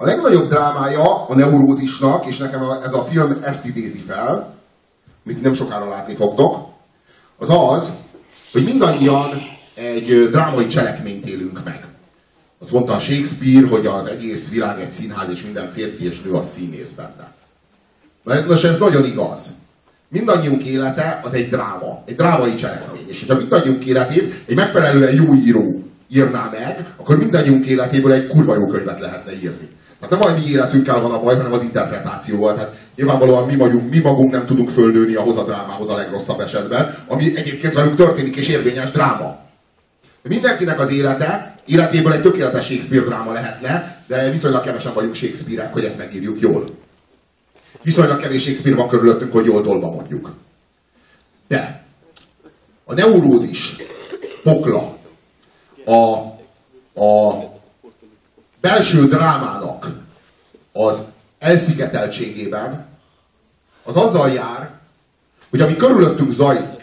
[0.01, 4.55] A legnagyobb drámája a neurózisnak, és nekem ez a film ezt idézi fel,
[5.25, 6.69] amit nem sokára látni fogtok,
[7.39, 7.93] az az,
[8.53, 9.31] hogy mindannyian
[9.75, 11.87] egy drámai cselekményt élünk meg.
[12.59, 16.33] Azt mondta a Shakespeare, hogy az egész világ egy színház, és minden férfi és nő
[16.33, 17.33] a színész benne.
[18.47, 19.41] Nos, ez nagyon igaz.
[20.09, 23.09] Mindannyiunk élete az egy dráma, egy drámai cselekmény.
[23.09, 28.55] És ha mindannyiunk életét egy megfelelően jó író írná meg, akkor mindannyiunk életéből egy kurva
[28.55, 29.77] jó könyvet lehetne írni.
[30.01, 32.55] Tehát nem a mi életünkkel van a baj, hanem az interpretációval.
[32.55, 36.95] Tehát nyilvánvalóan mi, vagyunk, mi magunk nem tudunk fölnőni ahhoz a drámához a legrosszabb esetben,
[37.07, 39.39] ami egyébként velünk történik és érvényes dráma.
[40.23, 45.85] Mindenkinek az élete, életéből egy tökéletes Shakespeare dráma lehetne, de viszonylag kevesen vagyunk Shakespeare-ek, hogy
[45.85, 46.71] ezt megírjuk jól.
[47.83, 50.33] Viszonylag kevés Shakespeare van körülöttünk, hogy jól tolba mondjuk.
[51.49, 51.85] De
[52.85, 53.77] a neurózis
[54.43, 54.97] pokla
[55.85, 55.95] a,
[57.05, 57.35] a
[58.61, 59.91] belső drámának
[60.73, 61.05] az
[61.39, 62.87] elszigeteltségében
[63.85, 64.71] az azzal jár,
[65.51, 66.79] hogy ami körülöttünk zajlik,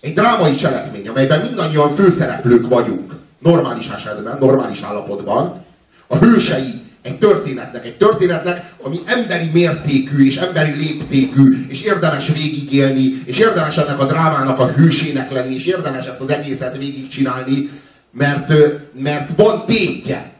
[0.00, 5.64] egy drámai cselekmény, amelyben mindannyian főszereplők vagyunk, normális esetben, normális állapotban,
[6.06, 13.22] a hősei egy történetnek, egy történetnek, ami emberi mértékű és emberi léptékű, és érdemes végigélni,
[13.24, 17.68] és érdemes ennek a drámának a hősének lenni, és érdemes ezt az egészet végigcsinálni,
[18.10, 18.52] mert,
[18.98, 20.35] mert van tétje.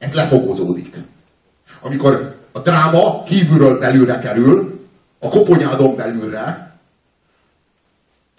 [0.00, 0.96] Ez lefogozódik.
[1.80, 4.80] Amikor a dráma kívülről belülre kerül,
[5.18, 6.76] a koponyádon belülre,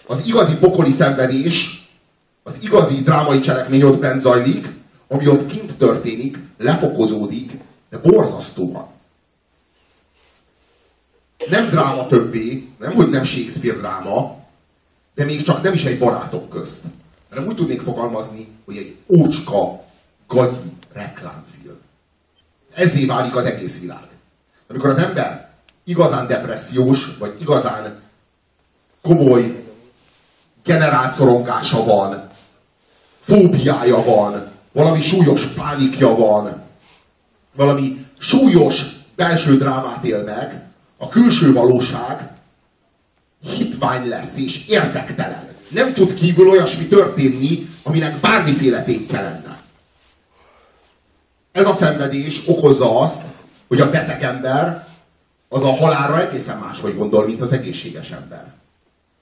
[0.08, 1.90] az igazi pokoli szenvedés,
[2.44, 4.68] az igazi drámai cselekmény ott bent zajlik,
[5.08, 7.52] ami ott kint történik, lefokozódik,
[7.90, 8.88] de borzasztóan.
[11.50, 14.36] Nem dráma többé, nem hogy nem Shakespeare dráma,
[15.16, 16.84] de még csak nem is egy barátok közt.
[17.30, 19.84] Hanem úgy tudnék fogalmazni, hogy egy ócska,
[20.28, 21.80] gagyi reklámfilm.
[22.74, 24.08] Ezé válik az egész világ.
[24.68, 25.50] Amikor az ember
[25.84, 28.00] igazán depressziós, vagy igazán
[29.02, 29.64] komoly
[30.64, 32.30] generálszorongása van,
[33.20, 36.64] fóbiája van, valami súlyos pánikja van,
[37.56, 38.86] valami súlyos
[39.16, 40.64] belső drámát él meg,
[40.98, 42.30] a külső valóság
[43.44, 45.50] hitvány lesz és érdektelen.
[45.70, 49.41] Nem tud kívül olyasmi történni, aminek bármiféle tétje lenne.
[51.52, 53.22] Ez a szenvedés okozza azt,
[53.68, 54.88] hogy a beteg ember
[55.50, 58.46] az a halálra egészen máshogy gondol, mint az egészséges ember.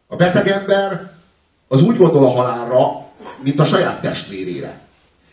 [0.07, 1.11] A beteg ember
[1.67, 3.07] az úgy gondol a halálra,
[3.43, 4.79] mint a saját testvérére.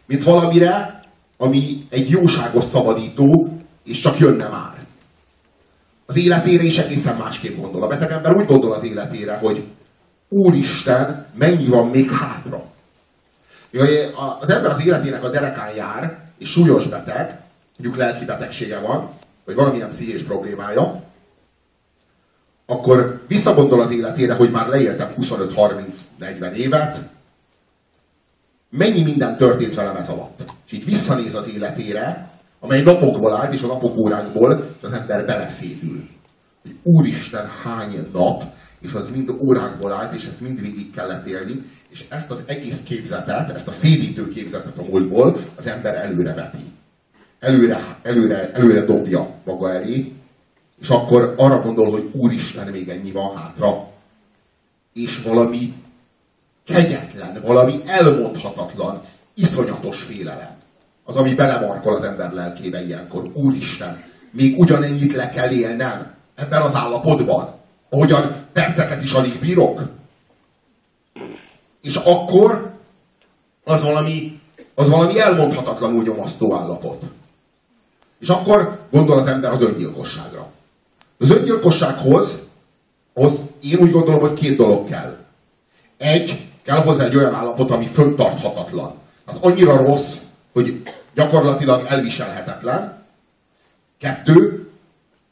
[0.07, 1.01] Mint valamire,
[1.37, 4.75] ami egy jóságos szabadító, és csak jönne már.
[6.07, 7.83] Az életére is egészen másképp gondol.
[7.83, 9.65] A beteg ember úgy gondol az életére, hogy
[10.29, 12.65] Úristen, mennyi van még hátra.
[14.41, 17.41] Az ember az életének a derekán jár, és súlyos beteg,
[17.79, 19.11] mondjuk lelki betegsége van,
[19.45, 21.05] vagy valamilyen pszichés problémája,
[22.67, 26.99] akkor visszagondol az életére, hogy már leéltem 25-30-40 évet,
[28.71, 30.53] mennyi minden történt velem ez alatt.
[30.67, 32.31] És így visszanéz az életére,
[32.61, 36.09] amely napokból állt, és a napok órákból az ember beleszédül.
[36.63, 38.43] Hogy úristen, hány nap,
[38.81, 41.65] és az mind órákból állt, és ezt mind végig kellett élni,
[41.97, 46.73] és ezt az egész képzetet, ezt a szédítő képzetet a múltból az ember előre veti.
[47.41, 50.13] Előre, előre, előre dobja maga elé,
[50.81, 53.89] és akkor arra gondol, hogy Úristen, még ennyi van hátra.
[54.93, 55.75] És valami
[56.65, 59.03] kegyetlen, valami elmondhatatlan,
[59.35, 60.55] iszonyatos félelem.
[61.05, 63.31] Az, ami belemarkol az ember lelkébe ilyenkor.
[63.33, 67.55] Úristen, még ugyanennyit le kell élnem ebben az állapotban,
[67.91, 69.83] ahogyan perceket is alig bírok.
[71.87, 72.73] És akkor
[73.65, 74.41] az valami,
[74.75, 77.03] az valami elmondhatatlanul nyomasztó állapot.
[78.19, 80.51] És akkor gondol az ember az öngyilkosságra.
[81.19, 82.43] Az öngyilkossághoz
[83.15, 85.17] az én úgy gondolom, hogy két dolog kell.
[85.97, 88.95] Egy, kell hozzá egy olyan állapot, ami föntarthatatlan.
[89.25, 90.19] Az annyira rossz,
[90.53, 90.83] hogy
[91.15, 93.05] gyakorlatilag elviselhetetlen.
[93.99, 94.71] Kettő,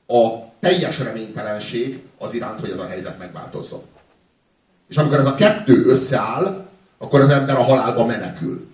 [0.07, 0.29] a
[0.61, 3.83] teljes reménytelenség az iránt, hogy ez a helyzet megváltozzon.
[4.89, 6.67] És amikor ez a kettő összeáll,
[6.99, 8.67] akkor az ember a halálba menekül.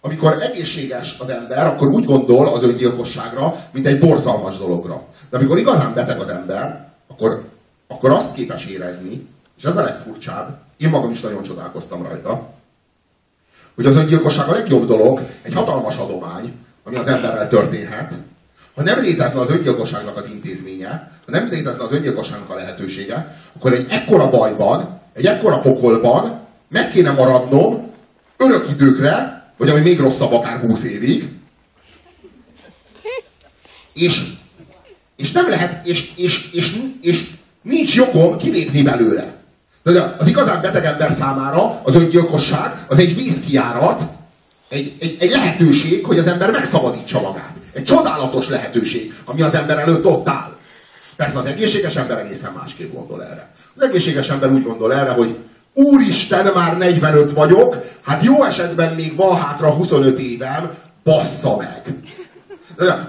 [0.00, 5.06] Amikor egészséges az ember, akkor úgy gondol az öngyilkosságra, mint egy borzalmas dologra.
[5.30, 7.44] De amikor igazán beteg az ember, akkor,
[7.88, 9.26] akkor azt képes érezni,
[9.58, 12.50] és ez a legfurcsább, én magam is nagyon csodálkoztam rajta,
[13.74, 16.52] hogy az öngyilkosság a legjobb dolog, egy hatalmas adomány,
[16.84, 18.12] ami az emberrel történhet,
[18.74, 23.72] ha nem létezne az öngyilkosságnak az intézménye, ha nem létezne az öngyilkosságnak a lehetősége, akkor
[23.72, 27.92] egy ekkora bajban, egy ekkora pokolban meg kéne maradnom
[28.36, 31.28] örök időkre, vagy ami még rosszabb, akár 20 évig,
[33.94, 34.22] és,
[35.16, 37.26] és nem lehet, és, és, és, és
[37.62, 39.36] nincs jogom kilépni belőle.
[39.82, 44.02] De az igazán beteg ember számára az öngyilkosság az egy vízkiárat,
[44.68, 47.52] egy, egy, egy lehetőség, hogy az ember megszabadítsa magát.
[47.72, 50.56] Egy csodálatos lehetőség, ami az ember előtt ott áll.
[51.18, 53.50] Persze az egészséges ember egészen másképp gondol erre.
[53.76, 55.36] Az egészséges ember úgy gondol erre, hogy
[55.72, 60.70] Úristen, már 45 vagyok, hát jó esetben még van hátra 25 évem,
[61.04, 61.94] bassza meg.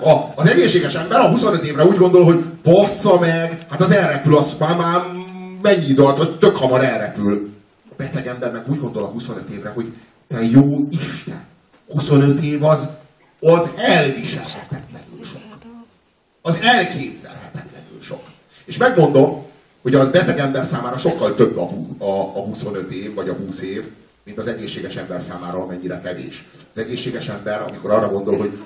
[0.01, 4.37] A, az egészséges ember a 25 évre úgy gondol, hogy bassza meg, hát az elrepül,
[4.37, 5.01] az már, már
[5.61, 7.49] mennyi idő alatt, az tök hamar elrepül.
[7.91, 9.93] A beteg ember meg úgy gondol a 25 évre, hogy
[10.27, 11.43] te jó Isten,
[11.87, 12.89] 25 év az,
[13.39, 15.41] az elviselhetetlenül sok.
[16.41, 17.78] az elképzelhetetlenül sok.
[18.69, 19.45] És megmondom,
[19.81, 23.61] hogy a beteg ember számára sokkal több a, a, a 25 év, vagy a 20
[23.61, 23.83] év,
[24.23, 26.47] mint az egészséges ember számára, amennyire kevés.
[26.73, 28.57] Az egészséges ember, amikor arra gondol, hogy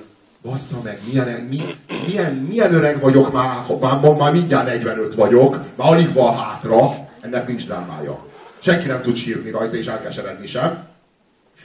[0.42, 1.60] bassza meg, milyen, mi,
[2.06, 7.48] milyen, milyen öreg vagyok már, már, már mindjárt 45 vagyok, már alig van hátra, ennek
[7.48, 8.26] nincs drámája.
[8.58, 10.84] Senki nem tud sírni rajta, és elkeseredni sem.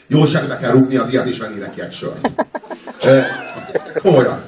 [0.07, 2.31] Jó segbe kell rúgni az ilyet, és venni neki egy sört.
[3.01, 3.27] E,
[4.01, 4.41] komolyan.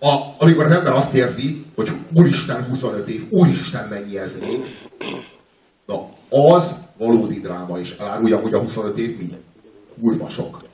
[0.00, 4.76] A, amikor az ember azt érzi, hogy úristen 25 év, úristen mennyi ez még,
[5.86, 9.36] na az valódi dráma, és elárulja, hogy a 25 év mi?
[10.00, 10.64] Kurva sok.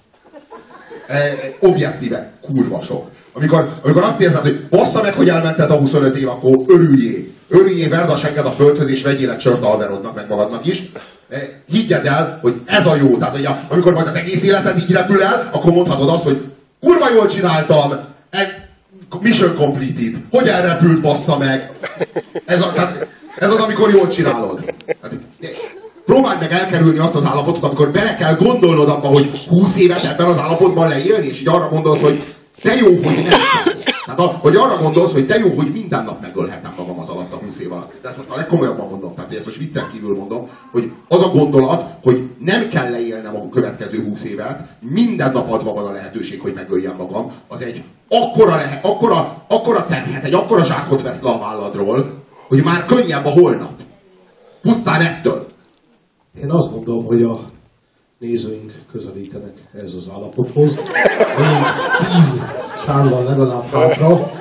[1.07, 3.11] E, objektíve, kurva sok.
[3.32, 7.24] Amikor, amikor azt érzed, hogy bassza meg, hogy elment ez a 25 év, akkor örüljél.
[7.48, 10.82] Örüljél, verd a segged a földhöz, és vegyél egy sört Alderodnak, meg magadnak is.
[11.28, 13.18] E, higgyed el, hogy ez a jó.
[13.18, 16.52] Tehát, hogy a, amikor majd az egész életed így repül el, akkor mondhatod azt, hogy
[16.80, 17.92] kurva jól csináltam,
[18.30, 18.63] egy
[19.22, 20.14] mission completed.
[20.30, 21.70] Hogy elrepült, bassza meg.
[22.44, 23.06] Ez, a, tehát,
[23.36, 24.64] ez az, amikor jól csinálod.
[24.86, 25.16] Tehát,
[26.06, 30.26] próbáld meg elkerülni azt az állapotot, amikor bele kell gondolnod abba, hogy 20 évet ebben
[30.26, 32.22] az állapotban leélni, és így arra gondolsz, hogy
[32.62, 33.40] te jó, hogy nem.
[34.05, 37.32] Tehát, a, hogy arra gondolsz, hogy te jó, hogy minden nap megölhetem magam az alatt
[37.32, 37.92] a 20 év alatt.
[38.02, 41.28] De ezt most a legkomolyabban mondom, tehát ezt most viccen kívül mondom, hogy az a
[41.28, 46.40] gondolat, hogy nem kell leélnem a következő 20 évet, minden nap adva van a lehetőség,
[46.40, 51.30] hogy megöljem magam, az egy akkora, lehet, akkora, akkora terhet, egy akkora zsákot vesz le
[51.30, 53.72] a válladról, hogy már könnyebb a holnap.
[54.62, 55.46] Pusztán ettől.
[56.42, 57.40] Én azt gondolom, hogy a
[58.28, 59.52] nézőink közelítenek
[59.84, 60.76] ez az állapothoz.
[60.76, 61.56] Még
[61.98, 62.40] tíz
[62.76, 64.32] szállal legalább hátra,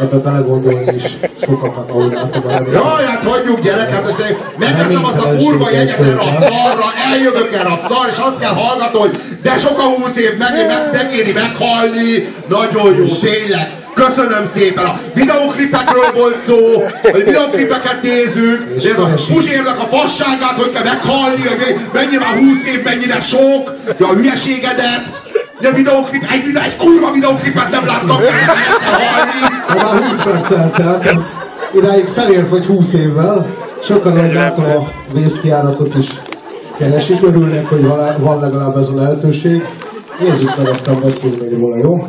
[0.00, 5.36] ebbe belegondolni is sokakat, ahogy látom a Jaj, hát hagyjuk gyereket, és megveszem azt a
[5.36, 9.58] kurva jegyet erre a szarra, eljövök erre a szar, és azt kell hallgatni, hogy de
[9.58, 13.79] sok a húsz év, meg, meg, megéri meghalni, nagyon jó, tényleg.
[13.94, 14.84] Köszönöm szépen!
[14.84, 21.42] A videoklipekről volt szó, hogy videoklipeket nézünk, de a Puzsérnak a fasságát, hogy kell meghalni,
[21.48, 25.02] hogy mennyire már 20 év, mennyire sok, de a hülyeségedet,
[25.60, 28.26] de videoklip, egy, videó, egy kurva videoklipet nem láttam, halni.
[29.76, 31.36] Már 20 perc eltelt, ez
[31.74, 33.46] idáig felért vagy 20 évvel.
[33.82, 36.08] Sokan, ahogy látom a vészkiáratot is
[36.78, 37.86] keresik, örülnek, hogy
[38.18, 39.64] van legalább ez a lehetőség.
[40.20, 42.08] Nézzük meg, aztán beszéljünk még róla, jó?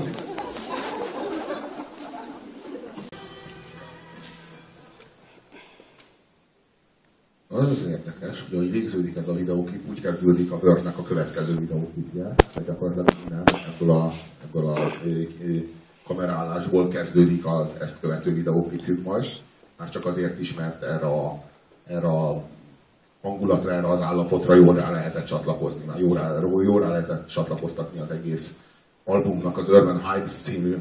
[8.51, 13.29] Hogy ahogy végződik ez a videóklip, úgy kezdődik a Wordnek a következő videóklipje, hogy gyakorlatilag
[13.29, 14.11] nem ebből a,
[14.43, 14.77] ebből a
[16.07, 19.25] kamerálásból kezdődik az ezt követő videóklipjük majd.
[19.77, 21.43] Már csak azért is, mert erre a,
[21.85, 22.43] erre a
[23.21, 27.99] hangulatra, erre az állapotra jól rá lehetett csatlakozni, már jól rá, jól rá lehetett csatlakoztatni
[27.99, 28.57] az egész
[29.03, 30.77] albumnak, az Urban Hype című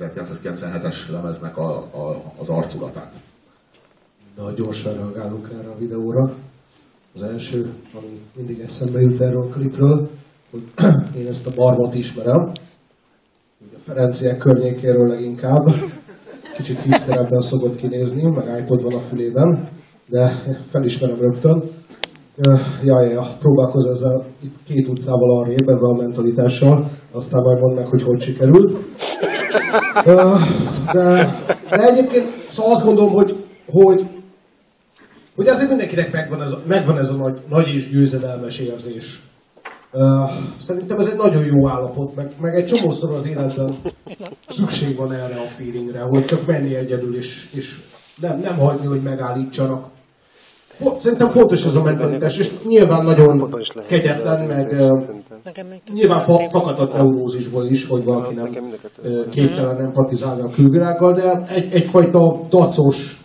[0.00, 3.12] 1997-es lemeznek a, a, az arculatát
[4.38, 6.34] de gyorsan reagálunk erre a videóra.
[7.20, 10.08] Az első, ami mindig eszembe jut erről a klipről,
[10.50, 10.62] hogy
[11.20, 12.52] én ezt a barbot ismerem,
[13.60, 15.74] a Ferenciek környékéről leginkább.
[16.56, 19.68] Kicsit hipsterebben szokott kinézni, meg iPod van a fülében,
[20.08, 20.28] de
[20.70, 21.62] felismerem rögtön.
[22.84, 27.86] Jaj, ja, próbálkoz ezzel itt két utcával arrébb, ebben a mentalitással, aztán majd mondd meg,
[27.86, 28.76] hogy hogy sikerült.
[30.92, 31.36] De,
[31.70, 34.06] de egyébként szóval azt gondolom, hogy, hogy
[35.38, 39.20] hogy azért mindenkinek megvan ez a, megvan ez a nagy, nagy és győzedelmes érzés.
[39.92, 43.76] Uh, szerintem ez egy nagyon jó állapot, meg, meg egy csomószor az életben
[44.48, 47.80] szükség van erre a feelingre, hogy csak menni egyedül, és, és
[48.20, 49.86] nem, nem hagyni, hogy megállítsanak.
[50.98, 53.54] Szerintem fontos ez a mentalitás, és nyilván nagyon
[53.88, 54.72] kegyetlen, meg
[55.92, 58.74] nyilván fa, fakad a neurózisból is, hogy valaki nem
[59.30, 63.20] képtelen empatizálni a külvilággal, de egy, egyfajta dacos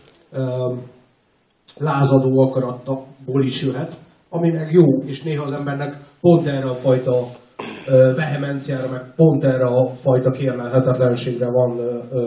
[1.78, 3.96] lázadó akaratból is jöhet,
[4.30, 7.28] ami meg jó, és néha az embernek pont erre a fajta
[8.16, 11.80] vehemenciára, meg pont erre a fajta kérlelhetetlenségre van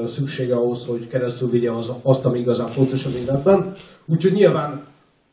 [0.06, 3.74] szüksége ahhoz, hogy keresztül vigye az, azt, ami igazán fontos az életben.
[4.06, 4.84] Úgyhogy nyilván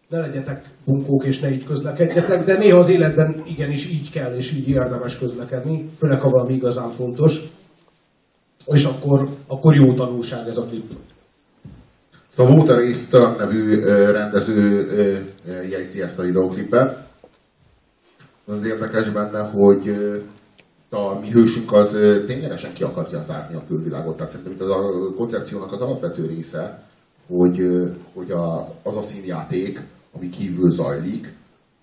[0.10, 4.54] ne legyetek bunkók és ne így közlekedjetek, de néha az életben igenis így kell és
[4.54, 7.42] így érdemes közlekedni, főleg ha valami igazán fontos,
[8.66, 10.92] és akkor, akkor jó tanulság ez a klip.
[12.36, 13.80] Szóval a Water Stern nevű
[14.12, 14.88] rendező
[15.70, 17.08] jegyzi ezt a videóklipet.
[18.46, 19.90] Az az érdekes benne, hogy
[20.90, 21.90] a mi hősünk az
[22.26, 24.18] ténylegesen ki akarja zárni a külvilágot.
[24.18, 26.84] Tehát szerintem ez a koncepciónak az alapvető része,
[27.28, 27.60] hogy,
[28.14, 29.82] hogy a, az a színjáték,
[30.16, 31.34] ami kívül zajlik,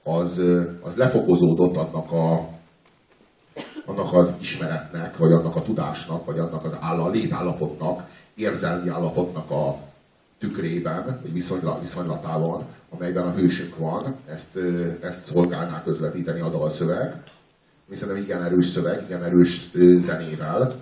[0.02, 0.42] az,
[0.80, 2.48] az lefokozódott annak a,
[3.86, 9.50] annak az ismeretnek, vagy annak a tudásnak, vagy annak az áll, a létállapotnak, érzelmi állapotnak
[9.50, 9.88] a
[10.40, 14.58] tükrében, vagy viszonyla, viszonylatában, amelyben a hősünk van, ezt,
[15.00, 17.22] ezt szolgálná közvetíteni a dalszöveg.
[17.88, 20.74] Mi szerintem igen erős szöveg, igen erős zenével.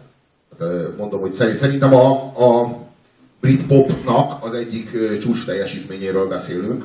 [0.59, 2.79] Hát, mondom, hogy szerintem a, a
[3.41, 6.85] brit popnak az egyik csúcs teljesítményéről beszélünk.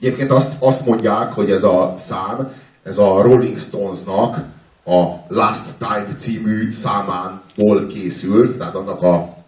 [0.00, 4.44] Egyébként azt, azt mondják, hogy ez a szám, ez a Rolling Stonesnak
[4.84, 9.41] a Last Time című számánból készült, tehát annak a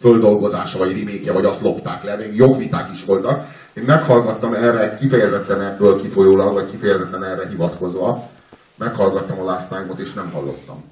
[0.00, 3.44] földolgozása, vagy rimékje, vagy azt lopták le, még jogviták is voltak.
[3.74, 8.22] Én meghallgattam erre kifejezetten ebből kifolyólag, vagy kifejezetten erre hivatkozva,
[8.78, 10.84] meghallgattam a Last Time-ot, és nem hallottam.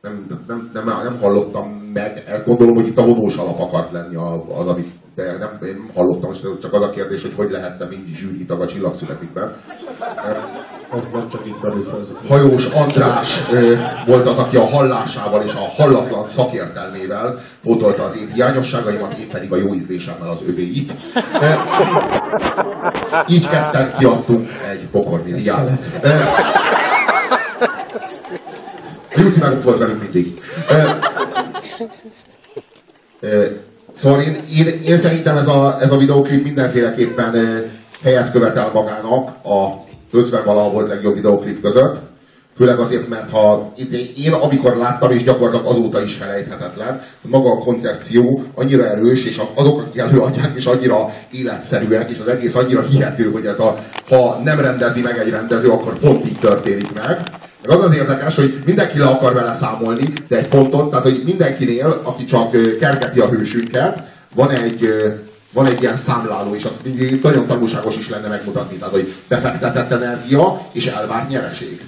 [0.00, 4.14] Nem, nem, nem, nem hallottam meg, ezt gondolom, hogy itt a vonós alap akart lenni
[4.58, 8.14] az, amit de nem, én nem hallottam, csak az a kérdés, hogy hogy lehette mindig
[8.14, 9.54] zsűri tag a csillagszületikben.
[10.96, 11.86] Ez nem csak itt belül
[12.28, 13.74] Hajós András ö,
[14.06, 19.52] volt az, aki a hallásával és a hallatlan szakértelmével pótolta az én hiányosságaimat, én pedig
[19.52, 20.92] a jó ízlésemmel az övéit.
[21.40, 21.58] E,
[23.26, 25.70] így ketten kiadtunk egy pokorni diát.
[26.02, 26.28] E,
[29.16, 30.42] Júci meg ott volt velünk mindig.
[30.68, 30.98] E,
[33.20, 33.66] e,
[33.96, 37.62] Szóval én, én, én szerintem ez a, ez a videóklip mindenféleképpen
[38.02, 41.96] helyet követel magának a 50 valaha volt legjobb videóklip között.
[42.56, 43.72] Főleg azért, mert ha
[44.16, 49.80] én amikor láttam, és gyakorlatilag azóta is felejthetetlen, maga a koncepció annyira erős, és azok,
[49.80, 53.74] akik előadják, és annyira életszerűek, és az egész annyira hihető, hogy ez a,
[54.08, 57.20] ha nem rendezi meg egy rendező, akkor pont így történik meg.
[57.66, 61.22] Meg az az érdekes, hogy mindenki le akar vele számolni, de egy ponton, tehát hogy
[61.24, 64.02] mindenkinél, aki csak kergeti a hősünket,
[64.34, 64.88] van egy,
[65.52, 69.90] van egy ilyen számláló, és azt mindig nagyon tanulságos is lenne megmutatni, tehát hogy befektetett
[69.90, 71.80] energia és elvárt nyereség.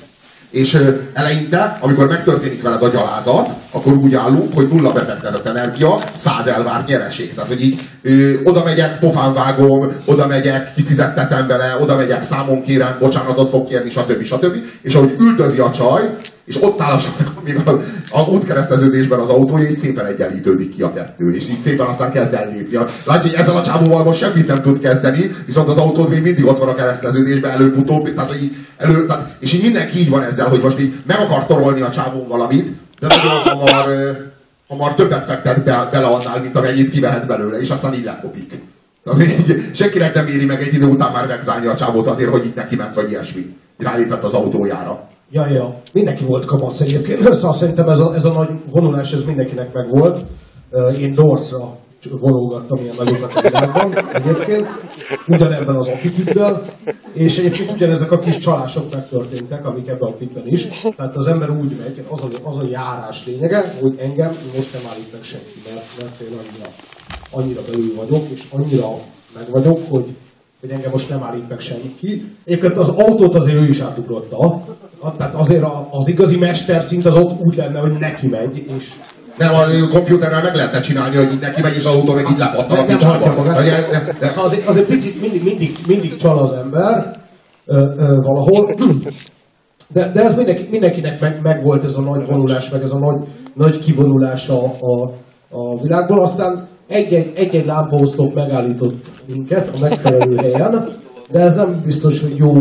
[0.51, 0.79] És
[1.13, 6.89] eleinte, amikor megtörténik veled a gyalázat, akkor úgy állunk, hogy nulla befektetett energia, száz elvárt
[6.89, 7.35] nyereség.
[7.35, 12.63] Tehát, hogy így ö, oda megyek, pofán vágom, oda megyek, kifizettetem bele, oda megyek, számon
[12.63, 14.25] kérem, bocsánatot fog kérni, stb.
[14.25, 14.57] stb.
[14.83, 16.17] És ahogy üldözi a csaj,
[16.51, 17.71] és ott áll a még a,
[18.11, 22.35] a útkereszteződésben az autója, így szépen egyenlítődik ki a kettő, és így szépen aztán kezd
[22.35, 22.77] ellépni.
[23.05, 26.47] Látja, hogy ezzel a csávóval most semmit nem tud kezdeni, viszont az autód még mindig
[26.47, 30.49] ott van a kereszteződésben, előbb-utóbb, tehát, így, elő, tehát, és így mindenki így van ezzel,
[30.49, 32.69] hogy most így meg akar torolni a csávón valamit,
[33.01, 34.17] de nagyon hamar,
[34.69, 38.53] hamar többet fektet be, bele annál, mint amennyit kivehet belőle, és aztán így lekopik.
[39.05, 42.45] Tehát így, senkinek nem éri meg egy idő után már megzálni a csávót azért, hogy
[42.45, 43.57] itt neki ment, vagy ilyesmi.
[43.79, 45.09] Rálépett az autójára.
[45.31, 45.81] Ja, ja.
[45.93, 47.23] Mindenki volt kamasz egyébként.
[47.23, 50.25] Szóval szerintem ez a, ez a nagy vonulás, ez mindenkinek megvolt.
[50.99, 51.79] Én Dorsra
[52.11, 54.67] vonulgattam ilyen nagyokat a világban egyébként,
[55.29, 56.63] ugyanebben az attitűddel,
[57.13, 60.69] és egyébként ugyanezek a kis csalások megtörténtek, amik ebben a klipben is.
[60.97, 64.83] Tehát az ember úgy megy, az a, az a járás lényege, hogy engem most nem
[64.91, 66.71] állít meg senki, mert, mert én annyira,
[67.31, 68.89] annyira belül vagyok, és annyira
[69.35, 70.07] meg vagyok, hogy
[70.61, 72.37] hogy engem most nem állít meg senki.
[72.45, 74.65] Egyébként az autót azért ő is átugrotta.
[75.17, 78.93] Tehát azért az igazi mester szint az ott úgy lenne, hogy neki megy, és
[79.39, 82.39] nem, a kompjúterrel meg lehetne csinálni, hogy így neki megy, és az autó meg így
[82.39, 83.35] lepattan a picsába.
[84.21, 87.17] Szóval azért, azért picit mindig, mindig, mindig csal az ember
[87.67, 88.75] ö, ö, valahol.
[89.93, 92.99] De, de ez mindenki, mindenkinek meg, meg, volt ez a nagy vonulás, meg ez a
[92.99, 95.13] nagy, nagy kivonulás a, a,
[95.51, 96.21] a világból.
[96.21, 100.89] Aztán egy-egy, egy-egy lámpaoszlop megállított minket a megfelelő helyen,
[101.31, 102.53] de ez nem biztos, hogy jó.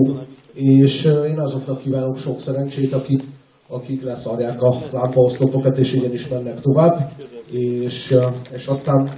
[0.53, 3.23] És én azoknak kívánok sok szerencsét, akik,
[3.67, 7.11] akik leszarják a lámpaoszlopokat, és igenis mennek tovább.
[7.51, 8.15] És,
[8.55, 9.09] és aztán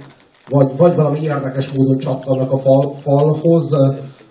[0.48, 3.70] vagy, vagy valami érdekes módon csatlanak a fal, falhoz,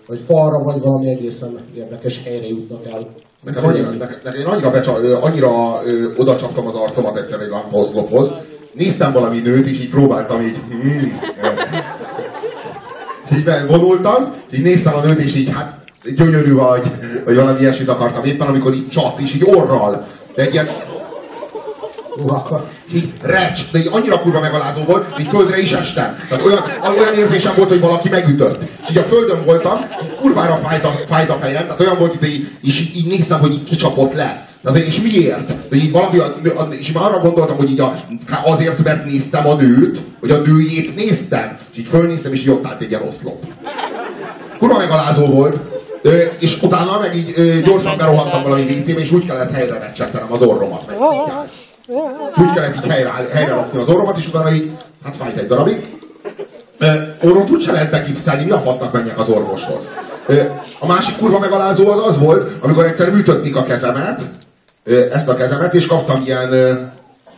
[0.06, 3.06] vagy falra, vagy valami egészen érdekes helyre jutnak el.
[3.42, 5.50] Nekem annyira, nekem, nekem annyira, becsa, annyira
[6.16, 8.32] oda csaptam az arcomat egyszer egy lámpaoszlophoz,
[8.72, 10.56] néztem valami nőt, és így próbáltam így...
[10.70, 11.20] Hmm,
[13.30, 15.78] és így vonultam, és így néztem a nőt, és így hát
[16.16, 16.82] gyönyörű vagy,
[17.24, 20.06] vagy valami ilyesmit akartam éppen, amikor így csat, és így orral.
[20.34, 20.68] De egy ilyen
[22.86, 26.16] és így recs, de így annyira kurva megalázó volt, hogy földre is estem.
[26.28, 26.62] Tehát olyan,
[26.98, 28.62] olyan érzésem volt, hogy valaki megütött.
[28.82, 32.16] És így a földön voltam, így kurvára fájt a, fájt a fejem, tehát olyan volt,
[32.18, 34.46] hogy így, és így, így néztem, hogy így kicsapott le.
[34.62, 35.52] De és miért?
[35.68, 36.20] Hogy így valami,
[36.78, 37.94] és már arra gondoltam, hogy így a,
[38.44, 42.66] azért, mert néztem a nőt, hogy a nőjét néztem, és így fölnéztem, és így ott
[42.66, 43.02] állt egy ilyen.
[44.58, 45.56] Kurva megalázó volt,
[46.38, 50.86] és utána meg így gyorsan berohantam valami WC-be, és úgy kellett helyre recsettenem az orromat.
[50.86, 50.96] Meg,
[52.36, 54.70] úgy kellett így helyre, helyre rakni az orromat, és utána így,
[55.04, 55.86] hát fájt egy darabig.
[57.22, 59.90] Orrot úgy se lehet bekipszelni, mi a fasznak menjek az orvoshoz.
[60.78, 64.20] A másik kurva megalázó az az volt, amikor egyszer műtötték a kezemet,
[64.84, 66.52] ezt a kezemet, és kaptam ilyen,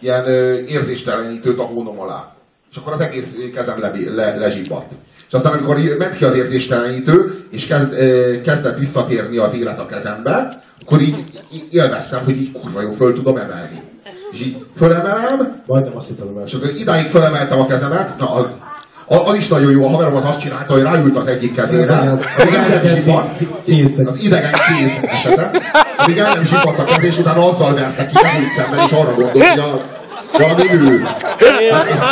[0.01, 0.29] ilyen
[0.67, 2.33] érzéstelenítőt a hónom alá.
[2.71, 4.93] És akkor az egész kezem le, le, lezsibbadt.
[5.29, 7.95] És aztán amikor ment ki az érzéstelenítő, és kezd,
[8.43, 11.25] kezdett visszatérni az élet a kezembe, akkor így
[11.71, 13.83] élveztem, hogy így kurva jó föl tudom emelni.
[14.33, 18.59] És így fölemelem, Majdnem azt hittem, és akkor idáig fölemeltem a kezemet, na, a,
[19.07, 21.93] az is nagyon jó, a haverom az azt csinálta, hogy ráült az egyik kezére,
[22.39, 23.41] amíg el nem zsipadt,
[24.09, 25.51] az idegen kéz esete,
[25.97, 29.13] amíg el nem zsipadt a kezés, utána azzal verte ki, nem úgy szemben, és arra
[29.15, 29.81] gondolt, hogy a
[30.39, 31.03] valami ő.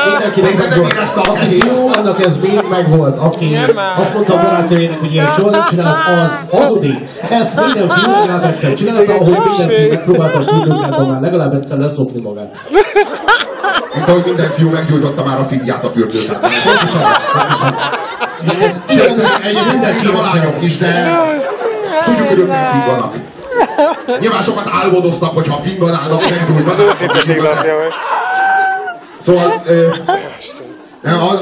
[0.05, 0.95] Mindenkinek megvolt.
[1.17, 3.19] Aki jó, annak ez még megvolt.
[3.19, 3.59] Aki
[3.97, 6.97] azt mondta a barátainak, hogy ilyen soha nem csinált, az hazudik.
[7.31, 11.79] Ezt minden film legalább egyszer csinálta, ahogy minden film megpróbálta a filmmunkában már legalább egyszer
[11.79, 12.57] leszopni magát.
[13.95, 16.41] Mint ahogy minden fiú meggyújtotta már a figyát a fürdőben.
[16.41, 17.03] Pontosan,
[17.33, 17.77] pontosan.
[19.43, 21.19] Egyébként szerintem a lányok is, de
[22.05, 23.15] tudjuk, hogy ők nem figganak.
[24.21, 26.79] Nyilván sokat álmodoztak, hogyha finganának, meggyújtanak.
[26.79, 27.97] Az őszinteség napja most.
[29.25, 29.63] Szóval,
[31.01, 31.41] nem, az,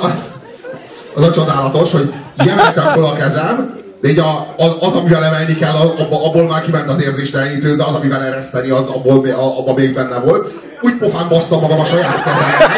[1.14, 5.54] az a csodálatos, hogy emeltem fel a kezem, de így a, az, az, amivel emelni
[5.54, 9.94] kell, abba, abból már kiment az érzéstelenítő, de az, amivel ereszteni, az abból, abban még
[9.94, 10.52] benne volt.
[10.80, 12.68] Úgy pofán basztam magam a saját kezemmel.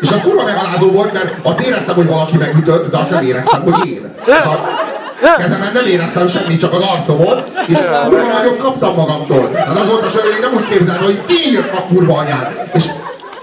[0.00, 3.62] És az kurva megalázó volt, mert azt éreztem, hogy valaki megütött, de azt nem éreztem,
[3.62, 4.14] hogy én.
[5.22, 7.78] A kezemen nem éreztem semmit, csak az arcomon, és
[8.08, 9.50] kurva nagyot kaptam magamtól.
[9.54, 12.70] Hát az volt a hogy én nem úgy képzelem, hogy ti a kurva anyát.
[12.72, 12.84] És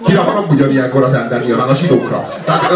[0.05, 2.27] Kire haragudjon ugyanilyenkor az ember nyilván a zsidókra.
[2.45, 2.69] Tehát,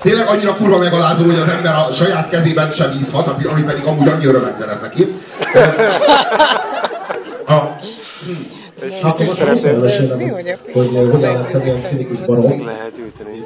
[0.00, 4.08] Tényleg annyira kurva megalázó, hogy az ember a saját kezében sem bízhat, ami pedig amúgy
[4.08, 5.14] annyi örömet szerez neki.
[7.46, 7.54] A,
[9.02, 10.30] Hát most szeretném mesélnem,
[10.72, 12.64] hogy hogyan lettem ilyen cinikus barom.
[12.66, 13.44] Lehet ülteni.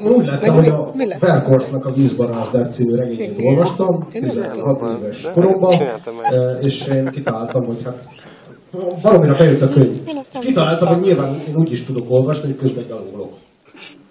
[0.00, 5.74] Én úgy lettem, hogy a Verkorsznak a Vízbarázdát című regényét olvastam, 16 éves koromban,
[6.60, 8.02] és én kitaláltam, hogy hát
[9.02, 10.00] baromira bejött a könyv.
[10.40, 13.32] Kitaláltam, hogy nyilván én úgy is tudok olvasni, hogy közben gyalogolok.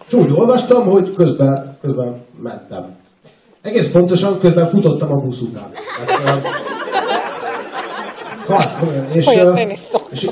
[0.07, 2.95] És úgy olvastam, hogy közben, közben mentem.
[3.61, 5.71] Egész pontosan közben futottam a busz után.
[6.25, 6.41] Hát,
[8.47, 8.83] Hát.
[9.13, 9.27] És,
[10.11, 10.29] és,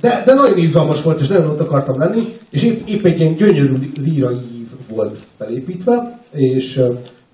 [0.00, 3.34] de, de nagyon izgalmas volt, és nagyon ott akartam lenni, és épp, épp egy ilyen
[3.34, 6.80] gyönyörű lírai volt felépítve, és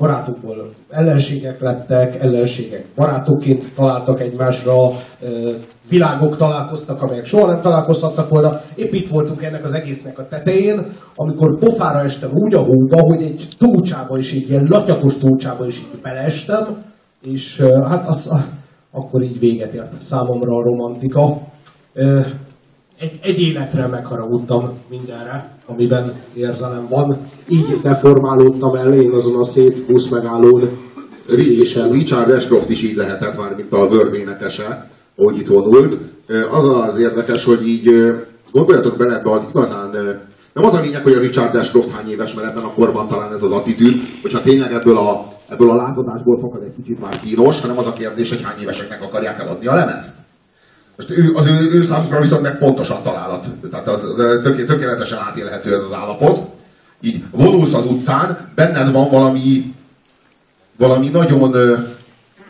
[0.01, 4.91] barátokból ellenségek lettek, ellenségek barátokként találtak egymásra,
[5.89, 8.61] világok találkoztak, amelyek soha nem találkozhattak volna.
[8.75, 13.23] Épp itt voltunk ennek az egésznek a tetején, amikor pofára estem úgy a hóba, hogy
[13.23, 16.83] egy tócsába is, egy ilyen latyakos tócsába is így beleestem,
[17.23, 18.33] és hát az,
[18.91, 21.41] akkor így véget ért számomra a romantika.
[23.01, 27.17] Egy, egy életre megharagudtam mindenre, amiben érzelem van.
[27.49, 30.71] Így deformálódtam el én azon a szép busz megállón.
[31.91, 35.99] Richard Ashcroft is így lehetett már, mint a vörvénetese, ahogy itt vonult.
[36.51, 38.15] Az az érdekes, hogy így
[38.53, 39.91] gondoljatok bele ebbe az igazán
[40.55, 43.33] nem az a lényeg, hogy a Richard Ashcroft hány éves, mert ebben a korban talán
[43.33, 47.61] ez az attitűd, hogyha tényleg ebből a ebből a lázadásból fakad egy kicsit már kínos,
[47.61, 50.20] hanem az a kérdés, hogy hány éveseknek akarják eladni a lemezt.
[51.01, 53.47] Most ő, az ő, ő számukra viszont meg pontosan találat.
[53.71, 56.41] Tehát az, az tök, tökéletesen átélhető ez az állapot.
[57.01, 59.75] Így vonulsz az utcán, benned van valami,
[60.77, 61.75] valami nagyon ö,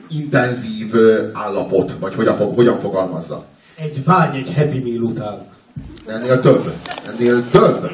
[0.09, 3.45] intenzív ö, állapot, vagy hogyan, hogyan fogalmazza.
[3.77, 5.47] Egy vágy egy happy meal után.
[6.07, 6.73] Ennél több.
[7.07, 7.91] Ennél több.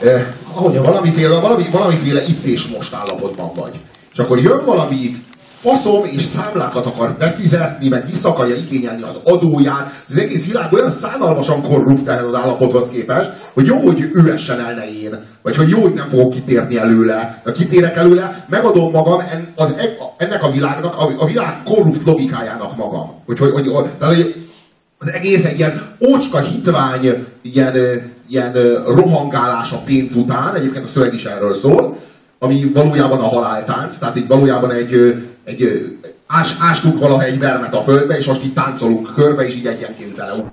[0.00, 3.80] Eh, ahogy valamiféle, valami, valamiféle itt és most állapotban vagy.
[4.12, 5.24] És akkor jön valami
[5.60, 10.04] faszom és számlákat akar befizetni, meg vissza akarja igényelni az adóját.
[10.08, 14.60] Az egész világ olyan szánalmasan korrupt ehhez az állapothoz képest, hogy jó, hogy ő essen
[14.60, 15.18] el ne én.
[15.42, 17.40] Vagy hogy jó, hogy nem fogok kitérni előle.
[17.44, 19.22] Ha kitérek előle, megadom magam
[19.56, 23.10] az, e- ennek a világnak, a világ korrupt logikájának magam.
[23.26, 23.68] Hogy, hogy, hogy,
[24.00, 24.34] hogy
[24.98, 27.76] az egész egy ilyen ócska hitvány, ilyen,
[28.28, 28.52] ilyen
[28.86, 31.96] rohangálás a pénz után, egyébként a szöveg is erről szól,
[32.38, 35.14] ami valójában a haláltánc, tehát így valójában egy,
[35.44, 35.90] egy
[36.26, 40.16] ás, ástunk valaha egy vermet a földbe, és most itt táncolunk körbe, és így egyenként
[40.16, 40.52] vele